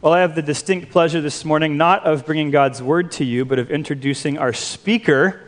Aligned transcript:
Well, 0.00 0.12
I 0.12 0.20
have 0.20 0.36
the 0.36 0.42
distinct 0.42 0.92
pleasure 0.92 1.20
this 1.20 1.44
morning 1.44 1.76
not 1.76 2.04
of 2.04 2.24
bringing 2.24 2.52
God's 2.52 2.80
word 2.80 3.10
to 3.12 3.24
you, 3.24 3.44
but 3.44 3.58
of 3.58 3.68
introducing 3.68 4.38
our 4.38 4.52
speaker. 4.52 5.40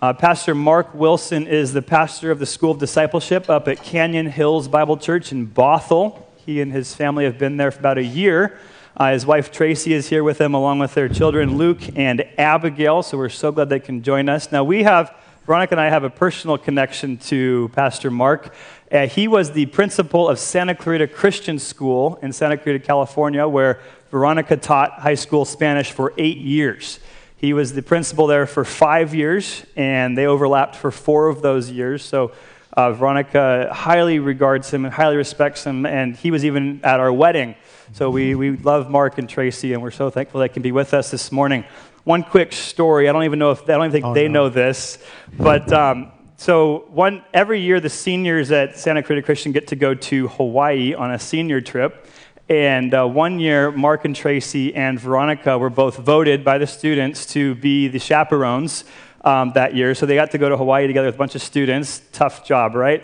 Uh, 0.00 0.14
pastor 0.14 0.54
Mark 0.54 0.94
Wilson 0.94 1.46
is 1.46 1.74
the 1.74 1.82
pastor 1.82 2.30
of 2.30 2.38
the 2.38 2.46
School 2.46 2.70
of 2.70 2.78
Discipleship 2.78 3.50
up 3.50 3.68
at 3.68 3.82
Canyon 3.82 4.28
Hills 4.28 4.66
Bible 4.66 4.96
Church 4.96 5.30
in 5.30 5.46
Bothell. 5.46 6.22
He 6.38 6.62
and 6.62 6.72
his 6.72 6.94
family 6.94 7.24
have 7.24 7.36
been 7.36 7.58
there 7.58 7.70
for 7.70 7.80
about 7.80 7.98
a 7.98 8.02
year. 8.02 8.58
Uh, 8.96 9.12
his 9.12 9.26
wife 9.26 9.52
Tracy 9.52 9.92
is 9.92 10.08
here 10.08 10.24
with 10.24 10.40
him, 10.40 10.54
along 10.54 10.78
with 10.78 10.94
their 10.94 11.10
children 11.10 11.58
Luke 11.58 11.82
and 11.98 12.24
Abigail. 12.38 13.02
So 13.02 13.18
we're 13.18 13.28
so 13.28 13.52
glad 13.52 13.68
they 13.68 13.78
can 13.78 14.02
join 14.02 14.30
us. 14.30 14.50
Now, 14.50 14.64
we 14.64 14.84
have, 14.84 15.14
Veronica 15.44 15.74
and 15.74 15.80
I 15.82 15.90
have 15.90 16.02
a 16.02 16.08
personal 16.08 16.56
connection 16.56 17.18
to 17.18 17.70
Pastor 17.74 18.10
Mark. 18.10 18.54
Uh, 18.90 19.06
he 19.06 19.26
was 19.26 19.50
the 19.52 19.66
principal 19.66 20.28
of 20.28 20.38
Santa 20.38 20.74
Clarita 20.74 21.08
Christian 21.08 21.58
School 21.58 22.18
in 22.22 22.32
Santa 22.32 22.56
Clarita, 22.56 22.84
California, 22.84 23.46
where 23.48 23.80
Veronica 24.10 24.56
taught 24.56 24.92
high 25.00 25.16
school 25.16 25.44
Spanish 25.44 25.90
for 25.90 26.12
eight 26.18 26.38
years. 26.38 27.00
He 27.36 27.52
was 27.52 27.72
the 27.72 27.82
principal 27.82 28.26
there 28.28 28.46
for 28.46 28.64
five 28.64 29.14
years, 29.14 29.64
and 29.76 30.16
they 30.16 30.26
overlapped 30.26 30.76
for 30.76 30.90
four 30.90 31.28
of 31.28 31.42
those 31.42 31.68
years. 31.70 32.04
So 32.04 32.32
uh, 32.76 32.92
Veronica 32.92 33.70
highly 33.72 34.20
regards 34.20 34.70
him 34.72 34.84
and 34.84 34.94
highly 34.94 35.16
respects 35.16 35.64
him, 35.64 35.84
and 35.84 36.14
he 36.14 36.30
was 36.30 36.44
even 36.44 36.80
at 36.84 37.00
our 37.00 37.12
wedding. 37.12 37.56
So 37.92 38.10
we, 38.10 38.34
we 38.36 38.52
love 38.56 38.88
Mark 38.88 39.18
and 39.18 39.28
Tracy, 39.28 39.72
and 39.72 39.82
we're 39.82 39.90
so 39.90 40.10
thankful 40.10 40.40
they 40.40 40.48
can 40.48 40.62
be 40.62 40.72
with 40.72 40.94
us 40.94 41.10
this 41.10 41.32
morning. 41.32 41.64
One 42.04 42.22
quick 42.22 42.52
story. 42.52 43.08
I 43.08 43.12
don't 43.12 43.24
even 43.24 43.40
know 43.40 43.50
if 43.50 43.62
I 43.64 43.66
don't 43.74 43.86
even 43.86 43.92
think 43.92 44.04
Oh, 44.04 44.14
they 44.14 44.28
no. 44.28 44.44
know 44.44 44.48
this, 44.48 44.98
but 45.36 45.72
um, 45.72 46.12
so 46.36 46.84
one 46.88 47.24
every 47.32 47.60
year 47.60 47.80
the 47.80 47.88
seniors 47.88 48.50
at 48.50 48.76
Santa 48.76 49.02
Clarita 49.02 49.24
Christian 49.24 49.52
get 49.52 49.68
to 49.68 49.76
go 49.76 49.94
to 49.94 50.28
Hawaii 50.28 50.94
on 50.94 51.12
a 51.12 51.18
senior 51.18 51.60
trip. 51.60 52.06
And 52.48 52.94
uh, 52.94 53.06
one 53.06 53.40
year, 53.40 53.72
Mark 53.72 54.04
and 54.04 54.14
Tracy 54.14 54.72
and 54.74 55.00
Veronica 55.00 55.58
were 55.58 55.70
both 55.70 55.96
voted 55.96 56.44
by 56.44 56.58
the 56.58 56.66
students 56.66 57.26
to 57.26 57.56
be 57.56 57.88
the 57.88 57.98
chaperones 57.98 58.84
um, 59.24 59.50
that 59.54 59.74
year. 59.74 59.94
So 59.96 60.06
they 60.06 60.14
got 60.14 60.30
to 60.30 60.38
go 60.38 60.48
to 60.48 60.56
Hawaii 60.56 60.86
together 60.86 61.08
with 61.08 61.16
a 61.16 61.18
bunch 61.18 61.34
of 61.34 61.42
students. 61.42 62.02
Tough 62.12 62.46
job, 62.46 62.76
right? 62.76 63.02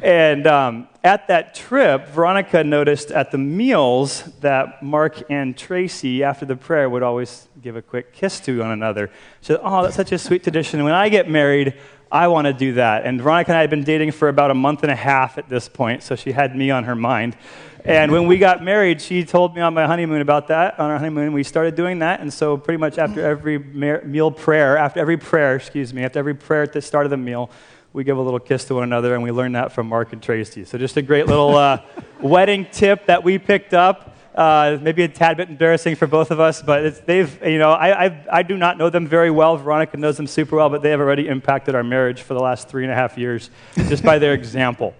And 0.00 0.46
um, 0.46 0.88
at 1.04 1.28
that 1.28 1.54
trip, 1.54 2.08
Veronica 2.08 2.64
noticed 2.64 3.10
at 3.10 3.30
the 3.30 3.36
meals 3.36 4.22
that 4.40 4.82
Mark 4.82 5.22
and 5.28 5.54
Tracy, 5.54 6.24
after 6.24 6.46
the 6.46 6.56
prayer, 6.56 6.88
would 6.88 7.02
always 7.02 7.48
give 7.60 7.76
a 7.76 7.82
quick 7.82 8.14
kiss 8.14 8.40
to 8.40 8.60
one 8.60 8.70
another. 8.70 9.08
She 9.42 9.48
said, 9.48 9.60
Oh, 9.62 9.82
that's 9.82 9.96
such 9.96 10.12
a 10.12 10.18
sweet 10.18 10.42
tradition. 10.42 10.82
When 10.84 10.94
I 10.94 11.10
get 11.10 11.28
married, 11.28 11.74
I 12.12 12.28
want 12.28 12.46
to 12.46 12.52
do 12.52 12.74
that. 12.74 13.06
And 13.06 13.20
Veronica 13.20 13.52
and 13.52 13.58
I 13.58 13.60
had 13.60 13.70
been 13.70 13.84
dating 13.84 14.12
for 14.12 14.28
about 14.28 14.50
a 14.50 14.54
month 14.54 14.82
and 14.82 14.90
a 14.90 14.96
half 14.96 15.38
at 15.38 15.48
this 15.48 15.68
point, 15.68 16.02
so 16.02 16.16
she 16.16 16.32
had 16.32 16.56
me 16.56 16.70
on 16.70 16.84
her 16.84 16.96
mind. 16.96 17.36
And 17.84 18.12
when 18.12 18.26
we 18.26 18.38
got 18.38 18.62
married, 18.62 19.00
she 19.00 19.24
told 19.24 19.54
me 19.54 19.62
on 19.62 19.74
my 19.74 19.86
honeymoon 19.86 20.20
about 20.20 20.48
that. 20.48 20.78
On 20.78 20.90
our 20.90 20.98
honeymoon, 20.98 21.32
we 21.32 21.42
started 21.42 21.76
doing 21.76 22.00
that. 22.00 22.20
And 22.20 22.32
so, 22.32 22.56
pretty 22.56 22.78
much 22.78 22.98
after 22.98 23.24
every 23.24 23.58
meal 23.58 24.30
prayer, 24.30 24.76
after 24.76 25.00
every 25.00 25.16
prayer, 25.16 25.56
excuse 25.56 25.94
me, 25.94 26.04
after 26.04 26.18
every 26.18 26.34
prayer 26.34 26.62
at 26.62 26.72
the 26.72 26.82
start 26.82 27.06
of 27.06 27.10
the 27.10 27.16
meal, 27.16 27.50
we 27.92 28.04
give 28.04 28.18
a 28.18 28.20
little 28.20 28.38
kiss 28.38 28.64
to 28.66 28.74
one 28.74 28.82
another, 28.82 29.14
and 29.14 29.22
we 29.22 29.30
learned 29.30 29.54
that 29.54 29.72
from 29.72 29.88
Mark 29.88 30.12
and 30.12 30.22
Tracy. 30.22 30.64
So, 30.64 30.78
just 30.78 30.96
a 30.96 31.02
great 31.02 31.26
little 31.26 31.56
uh, 31.56 31.80
wedding 32.20 32.66
tip 32.70 33.06
that 33.06 33.24
we 33.24 33.38
picked 33.38 33.72
up. 33.72 34.16
Uh, 34.34 34.78
maybe 34.80 35.02
a 35.02 35.08
tad 35.08 35.36
bit 35.36 35.48
embarrassing 35.48 35.96
for 35.96 36.06
both 36.06 36.30
of 36.30 36.38
us, 36.38 36.62
but 36.62 37.04
they've, 37.04 37.44
you 37.44 37.58
know, 37.58 37.72
I, 37.72 38.06
I, 38.06 38.26
I 38.30 38.42
do 38.44 38.56
not 38.56 38.78
know 38.78 38.88
them 38.88 39.08
very 39.08 39.30
well. 39.30 39.56
Veronica 39.56 39.96
knows 39.96 40.16
them 40.16 40.28
super 40.28 40.54
well, 40.54 40.70
but 40.70 40.82
they 40.82 40.90
have 40.90 41.00
already 41.00 41.26
impacted 41.26 41.74
our 41.74 41.82
marriage 41.82 42.22
for 42.22 42.34
the 42.34 42.40
last 42.40 42.68
three 42.68 42.84
and 42.84 42.92
a 42.92 42.94
half 42.94 43.18
years 43.18 43.50
just 43.74 44.04
by 44.04 44.20
their 44.20 44.32
example. 44.40 44.94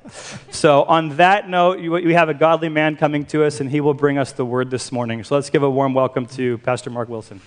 So, 0.50 0.82
on 0.82 1.16
that 1.16 1.48
note, 1.48 1.78
you, 1.78 1.92
we 1.92 2.12
have 2.14 2.28
a 2.28 2.34
godly 2.34 2.68
man 2.68 2.96
coming 2.96 3.24
to 3.26 3.44
us, 3.44 3.60
and 3.60 3.70
he 3.70 3.80
will 3.80 3.94
bring 3.94 4.18
us 4.18 4.32
the 4.32 4.44
word 4.44 4.68
this 4.68 4.90
morning. 4.90 5.22
So, 5.22 5.36
let's 5.36 5.48
give 5.48 5.62
a 5.62 5.70
warm 5.70 5.94
welcome 5.94 6.26
to 6.26 6.58
Pastor 6.58 6.90
Mark 6.90 7.08
Wilson. 7.08 7.40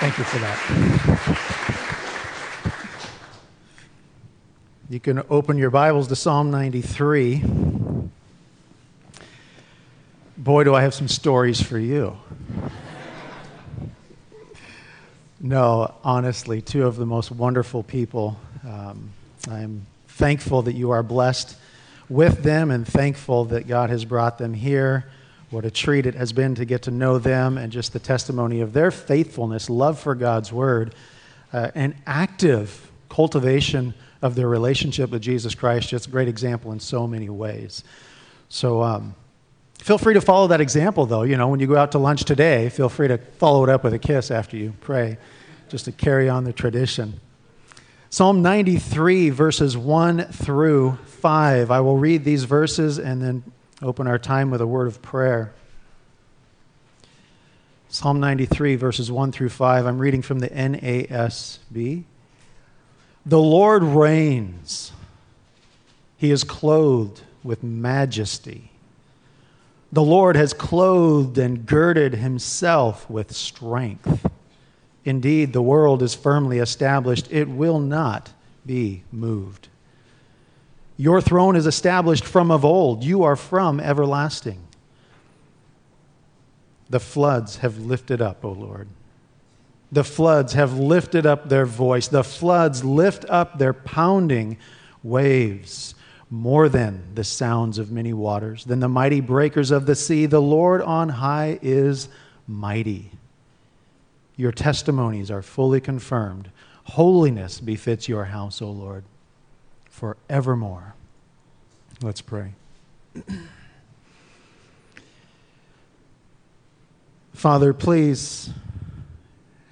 Thank 0.00 0.18
you 0.18 0.24
for 0.24 0.38
that. 0.40 1.52
You 4.90 4.98
can 4.98 5.22
open 5.30 5.56
your 5.56 5.70
Bibles 5.70 6.08
to 6.08 6.16
Psalm 6.16 6.50
93. 6.50 7.42
Boy, 10.42 10.64
do 10.64 10.74
I 10.74 10.82
have 10.82 10.92
some 10.92 11.06
stories 11.06 11.62
for 11.62 11.78
you. 11.78 12.16
No, 15.38 15.94
honestly, 16.02 16.60
two 16.60 16.84
of 16.84 16.96
the 16.96 17.06
most 17.06 17.30
wonderful 17.30 17.84
people. 17.84 18.36
Um, 18.66 19.10
I'm 19.48 19.86
thankful 20.08 20.62
that 20.62 20.72
you 20.72 20.90
are 20.90 21.04
blessed 21.04 21.56
with 22.08 22.42
them 22.42 22.72
and 22.72 22.84
thankful 22.84 23.44
that 23.46 23.68
God 23.68 23.90
has 23.90 24.04
brought 24.04 24.38
them 24.38 24.52
here. 24.52 25.04
What 25.50 25.64
a 25.64 25.70
treat 25.70 26.06
it 26.06 26.16
has 26.16 26.32
been 26.32 26.56
to 26.56 26.64
get 26.64 26.82
to 26.82 26.90
know 26.90 27.18
them 27.18 27.56
and 27.56 27.70
just 27.70 27.92
the 27.92 28.00
testimony 28.00 28.62
of 28.62 28.72
their 28.72 28.90
faithfulness, 28.90 29.70
love 29.70 30.00
for 30.00 30.16
God's 30.16 30.52
word, 30.52 30.92
uh, 31.52 31.70
and 31.76 31.94
active 32.04 32.90
cultivation 33.08 33.94
of 34.20 34.34
their 34.34 34.48
relationship 34.48 35.10
with 35.10 35.22
Jesus 35.22 35.54
Christ. 35.54 35.90
Just 35.90 36.08
a 36.08 36.10
great 36.10 36.26
example 36.26 36.72
in 36.72 36.80
so 36.80 37.06
many 37.06 37.28
ways. 37.28 37.84
So, 38.48 38.82
um, 38.82 39.14
Feel 39.82 39.98
free 39.98 40.14
to 40.14 40.20
follow 40.20 40.46
that 40.46 40.60
example, 40.60 41.06
though. 41.06 41.24
You 41.24 41.36
know, 41.36 41.48
when 41.48 41.58
you 41.58 41.66
go 41.66 41.76
out 41.76 41.90
to 41.92 41.98
lunch 41.98 42.22
today, 42.24 42.68
feel 42.68 42.88
free 42.88 43.08
to 43.08 43.18
follow 43.18 43.64
it 43.64 43.68
up 43.68 43.82
with 43.82 43.92
a 43.92 43.98
kiss 43.98 44.30
after 44.30 44.56
you 44.56 44.74
pray, 44.80 45.18
just 45.68 45.86
to 45.86 45.92
carry 45.92 46.28
on 46.28 46.44
the 46.44 46.52
tradition. 46.52 47.20
Psalm 48.08 48.42
93, 48.42 49.30
verses 49.30 49.76
1 49.76 50.26
through 50.26 50.98
5. 51.06 51.72
I 51.72 51.80
will 51.80 51.96
read 51.96 52.24
these 52.24 52.44
verses 52.44 53.00
and 53.00 53.20
then 53.20 53.42
open 53.82 54.06
our 54.06 54.20
time 54.20 54.52
with 54.52 54.60
a 54.60 54.66
word 54.68 54.86
of 54.86 55.02
prayer. 55.02 55.52
Psalm 57.88 58.20
93, 58.20 58.76
verses 58.76 59.10
1 59.10 59.32
through 59.32 59.48
5. 59.48 59.84
I'm 59.84 59.98
reading 59.98 60.22
from 60.22 60.38
the 60.38 60.48
NASB. 60.48 62.04
The 63.26 63.40
Lord 63.40 63.82
reigns, 63.82 64.92
He 66.18 66.30
is 66.30 66.44
clothed 66.44 67.22
with 67.42 67.64
majesty. 67.64 68.71
The 69.92 70.02
Lord 70.02 70.36
has 70.36 70.54
clothed 70.54 71.36
and 71.36 71.66
girded 71.66 72.14
himself 72.14 73.08
with 73.10 73.36
strength. 73.36 74.26
Indeed, 75.04 75.52
the 75.52 75.60
world 75.60 76.02
is 76.02 76.14
firmly 76.14 76.58
established, 76.58 77.30
it 77.30 77.48
will 77.48 77.78
not 77.78 78.32
be 78.64 79.02
moved. 79.12 79.68
Your 80.96 81.20
throne 81.20 81.56
is 81.56 81.66
established 81.66 82.24
from 82.24 82.50
of 82.50 82.64
old, 82.64 83.04
you 83.04 83.22
are 83.22 83.36
from 83.36 83.80
everlasting. 83.80 84.60
The 86.88 87.00
floods 87.00 87.58
have 87.58 87.78
lifted 87.78 88.22
up, 88.22 88.44
O 88.44 88.52
Lord. 88.52 88.88
The 89.90 90.04
floods 90.04 90.54
have 90.54 90.78
lifted 90.78 91.26
up 91.26 91.50
their 91.50 91.66
voice. 91.66 92.08
The 92.08 92.24
floods 92.24 92.82
lift 92.82 93.26
up 93.28 93.58
their 93.58 93.74
pounding 93.74 94.56
waves 95.02 95.94
more 96.32 96.68
than 96.70 97.14
the 97.14 97.22
sounds 97.22 97.76
of 97.76 97.92
many 97.92 98.14
waters, 98.14 98.64
than 98.64 98.80
the 98.80 98.88
mighty 98.88 99.20
breakers 99.20 99.70
of 99.70 99.84
the 99.84 99.94
sea. 99.94 100.24
The 100.24 100.40
Lord 100.40 100.80
on 100.80 101.10
high 101.10 101.58
is 101.60 102.08
mighty. 102.48 103.10
Your 104.34 104.50
testimonies 104.50 105.30
are 105.30 105.42
fully 105.42 105.78
confirmed. 105.78 106.50
Holiness 106.84 107.60
befits 107.60 108.08
your 108.08 108.24
house, 108.24 108.62
O 108.62 108.70
Lord, 108.70 109.04
forevermore. 109.90 110.94
Let's 112.00 112.22
pray. 112.22 112.54
Father, 117.34 117.74
please 117.74 118.48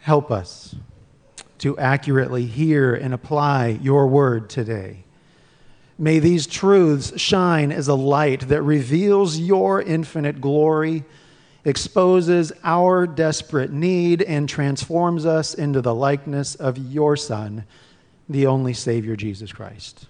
help 0.03 0.31
us 0.31 0.75
to 1.57 1.79
accurately 1.79 2.45
hear 2.45 2.95
and 2.95 3.15
apply 3.15 3.79
your 3.81 4.07
word 4.09 4.51
today. 4.51 5.05
May 6.01 6.19
these 6.19 6.47
truths 6.47 7.21
shine 7.21 7.71
as 7.71 7.87
a 7.87 7.95
light 7.95 8.49
that 8.49 8.63
reveals 8.63 9.39
your 9.39 9.83
infinite 9.83 10.41
glory, 10.41 11.05
exposes 11.63 12.55
our 12.65 13.07
desperate 13.07 13.71
need, 13.71 14.23
and 14.23 14.49
transforms 14.49 15.27
us 15.27 15.53
into 15.53 15.83
the 15.83 15.95
likeness 15.95 16.55
of 16.55 16.79
your 16.79 17.19
Son, 17.19 17.67
the 18.31 18.47
only 18.47 18.73
Savior, 18.73 19.15
Jesus 19.15 19.53
Christ. 19.53 20.07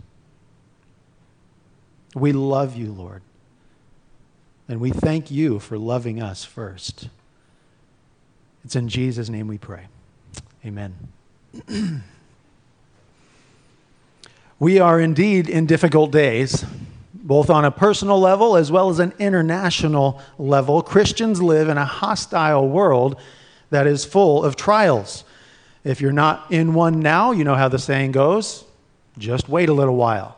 We 2.14 2.30
love 2.30 2.76
you, 2.76 2.92
Lord, 2.92 3.22
and 4.68 4.80
we 4.80 4.92
thank 4.92 5.32
you 5.32 5.58
for 5.58 5.76
loving 5.76 6.22
us 6.22 6.44
first. 6.44 7.08
It's 8.64 8.76
in 8.76 8.88
Jesus' 8.88 9.28
name 9.28 9.48
we 9.48 9.58
pray. 9.58 9.88
Amen. 10.64 10.94
We 14.60 14.78
are 14.78 15.00
indeed 15.00 15.48
in 15.48 15.64
difficult 15.64 16.12
days, 16.12 16.66
both 17.14 17.48
on 17.48 17.64
a 17.64 17.70
personal 17.70 18.20
level 18.20 18.56
as 18.58 18.70
well 18.70 18.90
as 18.90 18.98
an 18.98 19.14
international 19.18 20.20
level. 20.38 20.82
Christians 20.82 21.40
live 21.40 21.70
in 21.70 21.78
a 21.78 21.86
hostile 21.86 22.68
world 22.68 23.18
that 23.70 23.86
is 23.86 24.04
full 24.04 24.44
of 24.44 24.56
trials. 24.56 25.24
If 25.82 26.02
you're 26.02 26.12
not 26.12 26.52
in 26.52 26.74
one 26.74 27.00
now, 27.00 27.32
you 27.32 27.42
know 27.42 27.54
how 27.54 27.68
the 27.68 27.78
saying 27.78 28.12
goes 28.12 28.66
just 29.16 29.48
wait 29.48 29.70
a 29.70 29.72
little 29.72 29.96
while. 29.96 30.36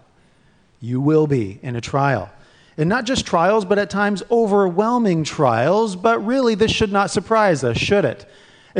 You 0.80 1.00
will 1.00 1.26
be 1.26 1.58
in 1.60 1.74
a 1.74 1.80
trial. 1.80 2.30
And 2.76 2.88
not 2.88 3.04
just 3.04 3.26
trials, 3.26 3.64
but 3.64 3.78
at 3.78 3.90
times 3.90 4.22
overwhelming 4.30 5.24
trials. 5.24 5.94
But 5.96 6.24
really, 6.24 6.54
this 6.54 6.70
should 6.70 6.92
not 6.92 7.10
surprise 7.10 7.64
us, 7.64 7.76
should 7.76 8.04
it? 8.04 8.24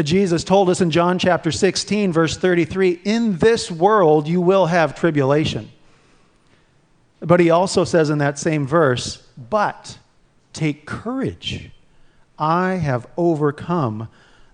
Jesus 0.00 0.42
told 0.42 0.70
us 0.70 0.80
in 0.80 0.90
John 0.90 1.18
chapter 1.18 1.52
16, 1.52 2.12
verse 2.12 2.36
33 2.36 3.00
In 3.04 3.36
this 3.36 3.70
world 3.70 4.26
you 4.26 4.40
will 4.40 4.66
have 4.66 4.94
tribulation. 4.94 5.70
But 7.20 7.40
he 7.40 7.50
also 7.50 7.84
says 7.84 8.10
in 8.10 8.18
that 8.18 8.38
same 8.38 8.66
verse, 8.66 9.18
But 9.36 9.98
take 10.52 10.86
courage. 10.86 11.70
I 12.38 12.72
have 12.74 13.06
overcome 13.16 14.08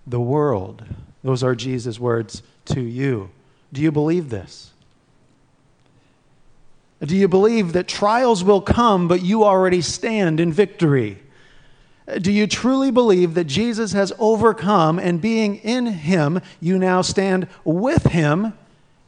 the 0.05 0.19
world. 0.19 0.83
Those 1.23 1.43
are 1.43 1.55
Jesus' 1.55 1.99
words 1.99 2.43
to 2.65 2.81
you. 2.81 3.29
Do 3.71 3.81
you 3.81 3.91
believe 3.91 4.29
this? 4.29 4.71
Do 7.01 7.15
you 7.15 7.27
believe 7.27 7.73
that 7.73 7.87
trials 7.87 8.43
will 8.43 8.61
come, 8.61 9.07
but 9.07 9.21
you 9.21 9.45
already 9.45 9.81
stand 9.81 10.39
in 10.39 10.51
victory? 10.51 11.19
Do 12.17 12.31
you 12.31 12.47
truly 12.47 12.89
believe 12.89 13.35
that 13.35 13.45
Jesus 13.45 13.91
has 13.91 14.11
overcome, 14.17 14.97
and 14.97 15.21
being 15.21 15.57
in 15.57 15.85
him, 15.85 16.41
you 16.59 16.79
now 16.79 17.01
stand 17.01 17.47
with 17.63 18.03
him 18.05 18.53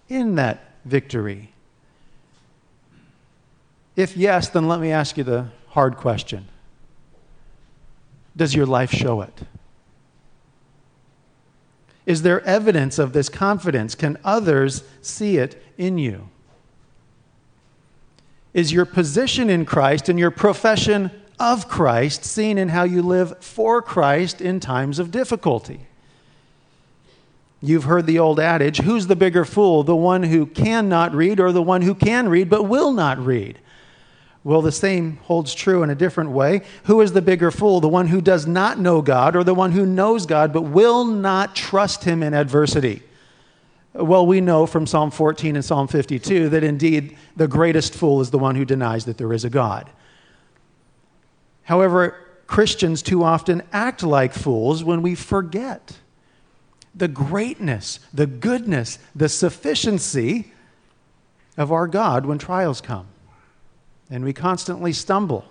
in 0.07 0.35
that 0.35 0.75
victory? 0.85 1.51
If 3.95 4.15
yes, 4.15 4.49
then 4.49 4.67
let 4.67 4.79
me 4.79 4.91
ask 4.91 5.17
you 5.17 5.23
the 5.23 5.47
hard 5.69 5.97
question 5.97 6.47
Does 8.35 8.53
your 8.53 8.65
life 8.65 8.91
show 8.91 9.21
it? 9.21 9.41
Is 12.05 12.23
there 12.23 12.41
evidence 12.41 12.99
of 12.99 13.13
this 13.13 13.29
confidence? 13.29 13.95
Can 13.95 14.17
others 14.23 14.83
see 15.01 15.37
it 15.37 15.61
in 15.77 15.97
you? 15.97 16.29
Is 18.53 18.73
your 18.73 18.85
position 18.85 19.49
in 19.49 19.65
Christ 19.65 20.09
and 20.09 20.19
your 20.19 20.31
profession 20.31 21.11
of 21.41 21.67
Christ 21.67 22.23
seen 22.23 22.59
in 22.59 22.69
how 22.69 22.83
you 22.83 23.01
live 23.01 23.43
for 23.43 23.81
Christ 23.81 24.41
in 24.41 24.59
times 24.59 24.99
of 24.99 25.09
difficulty? 25.09 25.87
You've 27.63 27.85
heard 27.85 28.05
the 28.05 28.19
old 28.19 28.39
adage 28.39 28.79
who's 28.79 29.07
the 29.07 29.15
bigger 29.15 29.43
fool, 29.43 29.83
the 29.83 29.95
one 29.95 30.21
who 30.21 30.45
cannot 30.45 31.15
read 31.15 31.39
or 31.39 31.51
the 31.51 31.61
one 31.61 31.81
who 31.81 31.95
can 31.95 32.29
read 32.29 32.49
but 32.49 32.63
will 32.63 32.93
not 32.93 33.17
read? 33.17 33.57
Well, 34.43 34.61
the 34.61 34.71
same 34.71 35.17
holds 35.17 35.53
true 35.53 35.83
in 35.83 35.89
a 35.89 35.95
different 35.95 36.31
way. 36.31 36.61
Who 36.85 37.01
is 37.01 37.13
the 37.13 37.21
bigger 37.21 37.51
fool, 37.51 37.79
the 37.79 37.87
one 37.87 38.07
who 38.07 38.21
does 38.21 38.45
not 38.45 38.79
know 38.79 39.01
God 39.01 39.35
or 39.35 39.43
the 39.43 39.53
one 39.53 39.71
who 39.71 39.85
knows 39.85 40.25
God 40.25 40.53
but 40.53 40.63
will 40.63 41.05
not 41.05 41.55
trust 41.55 42.03
him 42.03 42.21
in 42.21 42.33
adversity? 42.33 43.01
Well, 43.93 44.25
we 44.25 44.41
know 44.41 44.67
from 44.67 44.87
Psalm 44.87 45.11
14 45.11 45.55
and 45.55 45.65
Psalm 45.65 45.87
52 45.87 46.49
that 46.49 46.63
indeed 46.63 47.17
the 47.35 47.47
greatest 47.47 47.95
fool 47.95 48.21
is 48.21 48.31
the 48.31 48.39
one 48.39 48.55
who 48.55 48.65
denies 48.65 49.05
that 49.05 49.17
there 49.17 49.33
is 49.33 49.43
a 49.43 49.49
God. 49.49 49.89
However, 51.63 52.15
Christians 52.47 53.01
too 53.01 53.23
often 53.23 53.63
act 53.71 54.03
like 54.03 54.33
fools 54.33 54.83
when 54.83 55.01
we 55.01 55.15
forget 55.15 55.97
the 56.93 57.07
greatness, 57.07 57.99
the 58.13 58.27
goodness, 58.27 58.99
the 59.15 59.29
sufficiency 59.29 60.51
of 61.57 61.71
our 61.71 61.87
God 61.87 62.25
when 62.25 62.37
trials 62.37 62.81
come. 62.81 63.07
And 64.09 64.25
we 64.25 64.33
constantly 64.33 64.91
stumble 64.91 65.45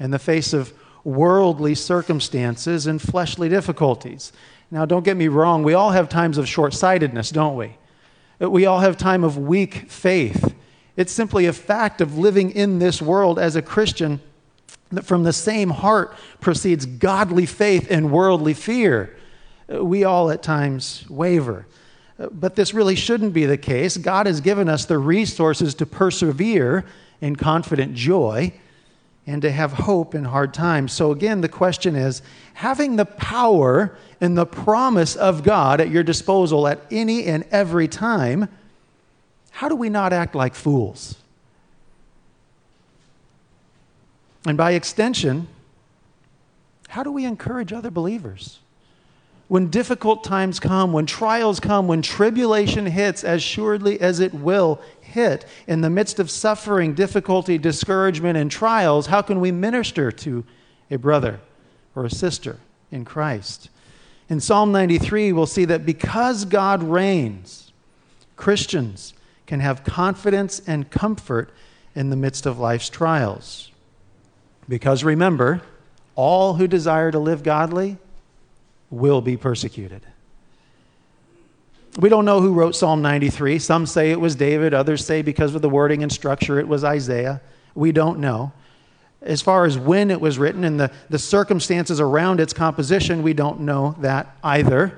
in 0.00 0.10
the 0.10 0.18
face 0.18 0.52
of 0.52 0.72
worldly 1.04 1.74
circumstances 1.74 2.86
and 2.86 3.00
fleshly 3.00 3.48
difficulties. 3.48 4.32
Now, 4.70 4.84
don't 4.84 5.04
get 5.04 5.16
me 5.16 5.28
wrong, 5.28 5.62
we 5.62 5.74
all 5.74 5.90
have 5.90 6.08
times 6.08 6.38
of 6.38 6.48
short 6.48 6.74
sightedness, 6.74 7.30
don't 7.30 7.56
we? 7.56 7.76
We 8.40 8.66
all 8.66 8.80
have 8.80 8.96
time 8.96 9.24
of 9.24 9.36
weak 9.36 9.90
faith. 9.90 10.54
It's 10.96 11.12
simply 11.12 11.46
a 11.46 11.52
fact 11.52 12.00
of 12.00 12.16
living 12.16 12.50
in 12.50 12.78
this 12.78 13.02
world 13.02 13.38
as 13.38 13.56
a 13.56 13.62
Christian 13.62 14.20
that 14.90 15.04
from 15.04 15.22
the 15.22 15.32
same 15.32 15.70
heart 15.70 16.14
proceeds 16.40 16.86
godly 16.86 17.46
faith 17.46 17.90
and 17.90 18.10
worldly 18.10 18.54
fear. 18.54 19.16
We 19.68 20.04
all 20.04 20.30
at 20.30 20.42
times 20.42 21.04
waver. 21.08 21.66
But 22.18 22.56
this 22.56 22.74
really 22.74 22.96
shouldn't 22.96 23.32
be 23.32 23.46
the 23.46 23.58
case. 23.58 23.96
God 23.96 24.26
has 24.26 24.40
given 24.40 24.68
us 24.68 24.84
the 24.84 24.98
resources 24.98 25.74
to 25.76 25.86
persevere 25.86 26.84
in 27.20 27.36
confident 27.36 27.94
joy 27.94 28.52
and 29.26 29.42
to 29.42 29.52
have 29.52 29.72
hope 29.74 30.14
in 30.14 30.24
hard 30.24 30.54
times. 30.54 30.92
So, 30.92 31.12
again, 31.12 31.42
the 31.42 31.50
question 31.50 31.94
is 31.94 32.22
having 32.54 32.96
the 32.96 33.04
power 33.04 33.96
and 34.22 34.36
the 34.36 34.46
promise 34.46 35.16
of 35.16 35.44
God 35.44 35.80
at 35.82 35.90
your 35.90 36.02
disposal 36.02 36.66
at 36.66 36.80
any 36.90 37.26
and 37.26 37.44
every 37.50 37.88
time, 37.88 38.48
how 39.50 39.68
do 39.68 39.76
we 39.76 39.90
not 39.90 40.14
act 40.14 40.34
like 40.34 40.54
fools? 40.54 41.16
And 44.48 44.56
by 44.56 44.72
extension, 44.72 45.46
how 46.88 47.02
do 47.02 47.12
we 47.12 47.26
encourage 47.26 47.70
other 47.70 47.90
believers? 47.90 48.60
When 49.48 49.68
difficult 49.68 50.24
times 50.24 50.58
come, 50.58 50.90
when 50.90 51.04
trials 51.04 51.60
come, 51.60 51.86
when 51.86 52.00
tribulation 52.00 52.86
hits, 52.86 53.24
as 53.24 53.42
surely 53.42 54.00
as 54.00 54.20
it 54.20 54.32
will 54.32 54.80
hit, 55.02 55.44
in 55.66 55.82
the 55.82 55.90
midst 55.90 56.18
of 56.18 56.30
suffering, 56.30 56.94
difficulty, 56.94 57.58
discouragement, 57.58 58.38
and 58.38 58.50
trials, 58.50 59.08
how 59.08 59.20
can 59.20 59.38
we 59.38 59.52
minister 59.52 60.10
to 60.10 60.44
a 60.90 60.96
brother 60.96 61.40
or 61.94 62.06
a 62.06 62.10
sister 62.10 62.56
in 62.90 63.04
Christ? 63.04 63.68
In 64.30 64.40
Psalm 64.40 64.72
93, 64.72 65.30
we'll 65.30 65.44
see 65.44 65.66
that 65.66 65.84
because 65.84 66.46
God 66.46 66.82
reigns, 66.82 67.70
Christians 68.36 69.12
can 69.46 69.60
have 69.60 69.84
confidence 69.84 70.58
and 70.66 70.90
comfort 70.90 71.50
in 71.94 72.08
the 72.08 72.16
midst 72.16 72.46
of 72.46 72.58
life's 72.58 72.88
trials. 72.88 73.67
Because 74.68 75.02
remember, 75.02 75.62
all 76.14 76.54
who 76.54 76.66
desire 76.66 77.10
to 77.10 77.18
live 77.18 77.42
godly 77.42 77.96
will 78.90 79.20
be 79.20 79.36
persecuted. 79.36 80.02
We 81.98 82.08
don't 82.08 82.24
know 82.24 82.40
who 82.40 82.52
wrote 82.52 82.76
Psalm 82.76 83.02
93. 83.02 83.58
Some 83.58 83.86
say 83.86 84.10
it 84.10 84.20
was 84.20 84.36
David, 84.36 84.74
others 84.74 85.04
say 85.04 85.22
because 85.22 85.54
of 85.54 85.62
the 85.62 85.68
wording 85.68 86.02
and 86.02 86.12
structure 86.12 86.58
it 86.58 86.68
was 86.68 86.84
Isaiah. 86.84 87.40
We 87.74 87.92
don't 87.92 88.20
know. 88.20 88.52
As 89.20 89.42
far 89.42 89.64
as 89.64 89.76
when 89.76 90.10
it 90.10 90.20
was 90.20 90.38
written 90.38 90.62
and 90.62 90.78
the, 90.78 90.92
the 91.10 91.18
circumstances 91.18 92.00
around 92.00 92.38
its 92.38 92.52
composition, 92.52 93.22
we 93.22 93.32
don't 93.32 93.60
know 93.60 93.96
that 93.98 94.36
either. 94.44 94.96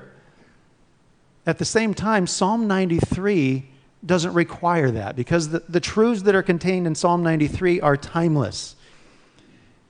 At 1.47 1.57
the 1.57 1.65
same 1.65 1.95
time, 1.95 2.27
Psalm 2.27 2.67
93 2.67 3.67
doesn't 4.05 4.33
require 4.33 4.91
that 4.91 5.15
because 5.15 5.49
the, 5.49 5.63
the 5.69 5.79
truths 5.79 6.21
that 6.23 6.35
are 6.35 6.43
contained 6.43 6.85
in 6.85 6.93
Psalm 6.93 7.23
93 7.23 7.81
are 7.81 7.97
timeless. 7.97 8.75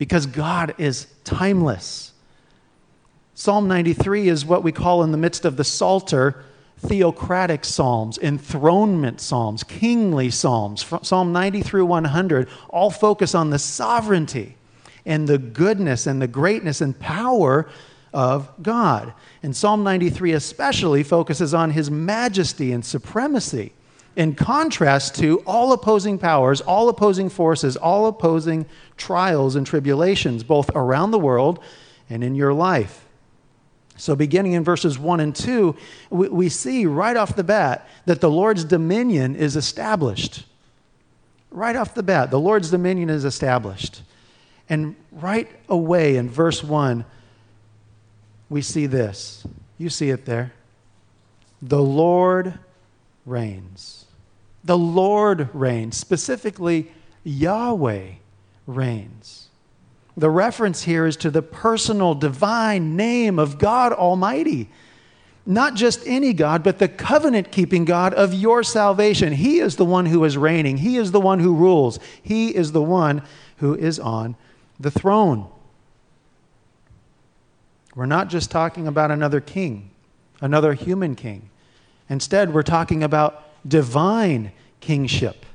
Because 0.02 0.26
God 0.26 0.74
is 0.80 1.06
timeless. 1.24 2.14
Psalm 3.36 3.68
93 3.68 4.30
is 4.30 4.44
what 4.44 4.64
we 4.64 4.72
call 4.72 5.04
in 5.04 5.12
the 5.12 5.18
midst 5.20 5.46
of 5.46 5.58
the 5.58 5.64
Psalter 5.64 6.44
theocratic 6.80 7.64
psalms, 7.64 8.18
enthronement 8.18 9.22
psalms, 9.22 9.64
kingly 9.64 10.32
psalms. 10.32 10.84
Psalm 11.04 11.32
90 11.32 11.62
through 11.62 11.86
100 11.86 12.50
all 12.70 12.90
focus 12.90 13.36
on 13.36 13.52
the 13.52 13.60
sovereignty 13.60 14.56
and 15.06 15.28
the 15.28 15.38
goodness 15.38 16.08
and 16.08 16.20
the 16.20 16.28
greatness 16.28 16.82
and 16.82 17.00
power 17.00 17.70
of 18.12 18.50
God. 18.64 19.14
And 19.44 19.56
Psalm 19.56 19.84
93 19.84 20.32
especially 20.32 21.04
focuses 21.04 21.54
on 21.54 21.70
his 21.70 21.92
majesty 21.92 22.72
and 22.72 22.84
supremacy 22.84 23.72
in 24.16 24.36
contrast 24.36 25.16
to 25.16 25.40
all 25.46 25.72
opposing 25.72 26.18
powers, 26.18 26.62
all 26.62 26.90
opposing 26.90 27.30
forces, 27.30 27.78
all 27.78 28.08
opposing 28.08 28.66
trials 28.98 29.56
and 29.56 29.66
tribulations, 29.66 30.44
both 30.44 30.70
around 30.76 31.12
the 31.12 31.20
world 31.20 31.60
and 32.10 32.24
in 32.24 32.36
your 32.36 32.54
life. 32.54 33.06
So, 33.98 34.16
beginning 34.16 34.54
in 34.54 34.64
verses 34.64 34.98
1 34.98 35.20
and 35.20 35.36
2, 35.36 35.76
we, 36.10 36.30
we, 36.30 36.50
see 36.50 36.86
right 36.86 37.16
off 37.16 37.36
the 37.36 37.44
bat 37.44 37.88
that 38.06 38.20
the 38.20 38.32
Lord's 38.32 38.64
dominion 38.64 39.36
is 39.36 39.56
established. 39.56 40.46
Right 41.52 41.76
off 41.76 41.94
the 41.94 42.02
bat, 42.02 42.32
the 42.32 42.40
Lord's 42.40 42.72
dominion 42.72 43.10
is 43.10 43.26
established. 43.26 44.02
And 44.68 44.96
right 45.12 45.50
away 45.70 46.16
in 46.16 46.30
verse 46.30 46.64
1, 46.64 47.06
we 48.50 48.62
see 48.62 48.88
this. 48.88 49.46
You 49.78 49.90
see 49.90 50.10
it 50.10 50.26
there. 50.26 50.54
The 51.62 51.82
Lord 51.82 52.58
reigns. 53.26 54.01
The 54.64 54.78
Lord 54.78 55.50
reigns. 55.54 55.98
Specifically, 55.98 56.92
Yahweh 57.24 58.08
reigns. 58.68 59.50
The 60.18 60.30
reference 60.30 60.84
here 60.84 61.06
is 61.06 61.18
to 61.18 61.32
the 61.32 61.42
personal, 61.42 62.14
divine 62.14 62.96
name 62.96 63.40
of 63.40 63.58
God 63.58 63.94
Almighty. 63.94 64.70
Not 65.46 65.74
just 65.74 66.06
any 66.06 66.34
God, 66.34 66.64
but 66.64 66.78
the 66.78 66.88
covenant 66.88 67.52
keeping 67.52 67.86
God 67.86 68.14
of 68.14 68.34
your 68.34 68.62
salvation. 68.62 69.34
He 69.34 69.60
is 69.60 69.78
the 69.78 69.86
one 69.86 70.06
who 70.06 70.24
is 70.24 70.38
reigning, 70.38 70.78
He 70.78 70.98
is 70.98 71.12
the 71.12 71.22
one 71.22 71.40
who 71.40 71.56
rules, 71.56 71.98
He 72.22 72.56
is 72.56 72.72
the 72.72 72.82
one 72.82 73.24
who 73.58 73.76
is 73.76 74.00
on 74.00 74.36
the 74.80 74.92
throne. 74.92 75.48
We're 77.96 78.06
not 78.06 78.30
just 78.30 78.52
talking 78.52 78.88
about 78.88 79.12
another 79.12 79.42
king, 79.42 79.92
another 80.40 80.74
human 80.74 81.16
king. 81.16 81.50
Instead, 82.10 82.54
we're 82.54 82.64
talking 82.64 83.04
about 83.04 83.44
divine 83.68 84.52
kingship. 84.80 85.46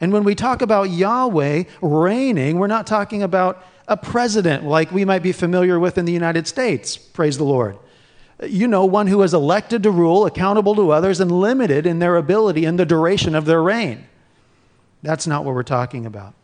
And 0.00 0.12
when 0.12 0.24
we 0.24 0.34
talk 0.34 0.62
about 0.62 0.90
Yahweh 0.90 1.64
reigning, 1.82 2.58
we're 2.58 2.66
not 2.66 2.86
talking 2.86 3.22
about 3.22 3.64
a 3.86 3.96
president 3.96 4.64
like 4.64 4.90
we 4.90 5.04
might 5.04 5.22
be 5.22 5.32
familiar 5.32 5.78
with 5.78 5.98
in 5.98 6.04
the 6.04 6.12
United 6.12 6.46
States. 6.46 6.96
Praise 6.96 7.36
the 7.36 7.44
Lord. 7.44 7.76
You 8.46 8.66
know, 8.66 8.86
one 8.86 9.08
who 9.08 9.22
is 9.22 9.34
elected 9.34 9.82
to 9.82 9.90
rule, 9.90 10.24
accountable 10.24 10.74
to 10.76 10.90
others, 10.90 11.20
and 11.20 11.30
limited 11.30 11.84
in 11.84 11.98
their 11.98 12.16
ability 12.16 12.64
and 12.64 12.78
the 12.78 12.86
duration 12.86 13.34
of 13.34 13.44
their 13.44 13.62
reign. 13.62 14.06
That's 15.02 15.26
not 15.26 15.44
what 15.44 15.54
we're 15.54 15.62
talking 15.62 16.06
about. 16.06 16.34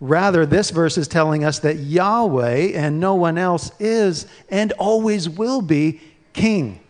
Rather, 0.00 0.44
this 0.44 0.70
verse 0.70 0.98
is 0.98 1.08
telling 1.08 1.44
us 1.44 1.60
that 1.60 1.76
Yahweh 1.76 2.72
and 2.74 2.98
no 2.98 3.14
one 3.14 3.38
else 3.38 3.70
is 3.78 4.26
and 4.50 4.72
always 4.72 5.28
will 5.28 5.62
be 5.62 6.00
king. 6.32 6.81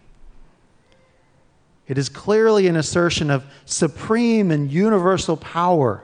It 1.93 1.99
is 1.99 2.09
clearly 2.09 2.69
an 2.69 2.77
assertion 2.77 3.31
of 3.31 3.45
supreme 3.67 4.51
and 4.51 4.73
universal 4.73 5.37
power 5.37 6.03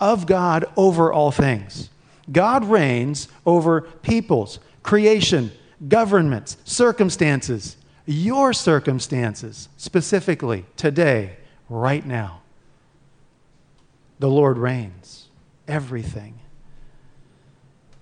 of 0.00 0.24
God 0.24 0.64
over 0.78 1.12
all 1.12 1.30
things. 1.30 1.90
God 2.32 2.64
reigns 2.64 3.28
over 3.44 3.82
peoples, 3.82 4.60
creation, 4.82 5.52
governments, 5.86 6.56
circumstances, 6.64 7.76
your 8.06 8.54
circumstances, 8.54 9.68
specifically 9.76 10.64
today, 10.78 11.36
right 11.68 12.06
now. 12.06 12.40
The 14.20 14.30
Lord 14.30 14.56
reigns 14.56 15.28
everything. 15.68 16.38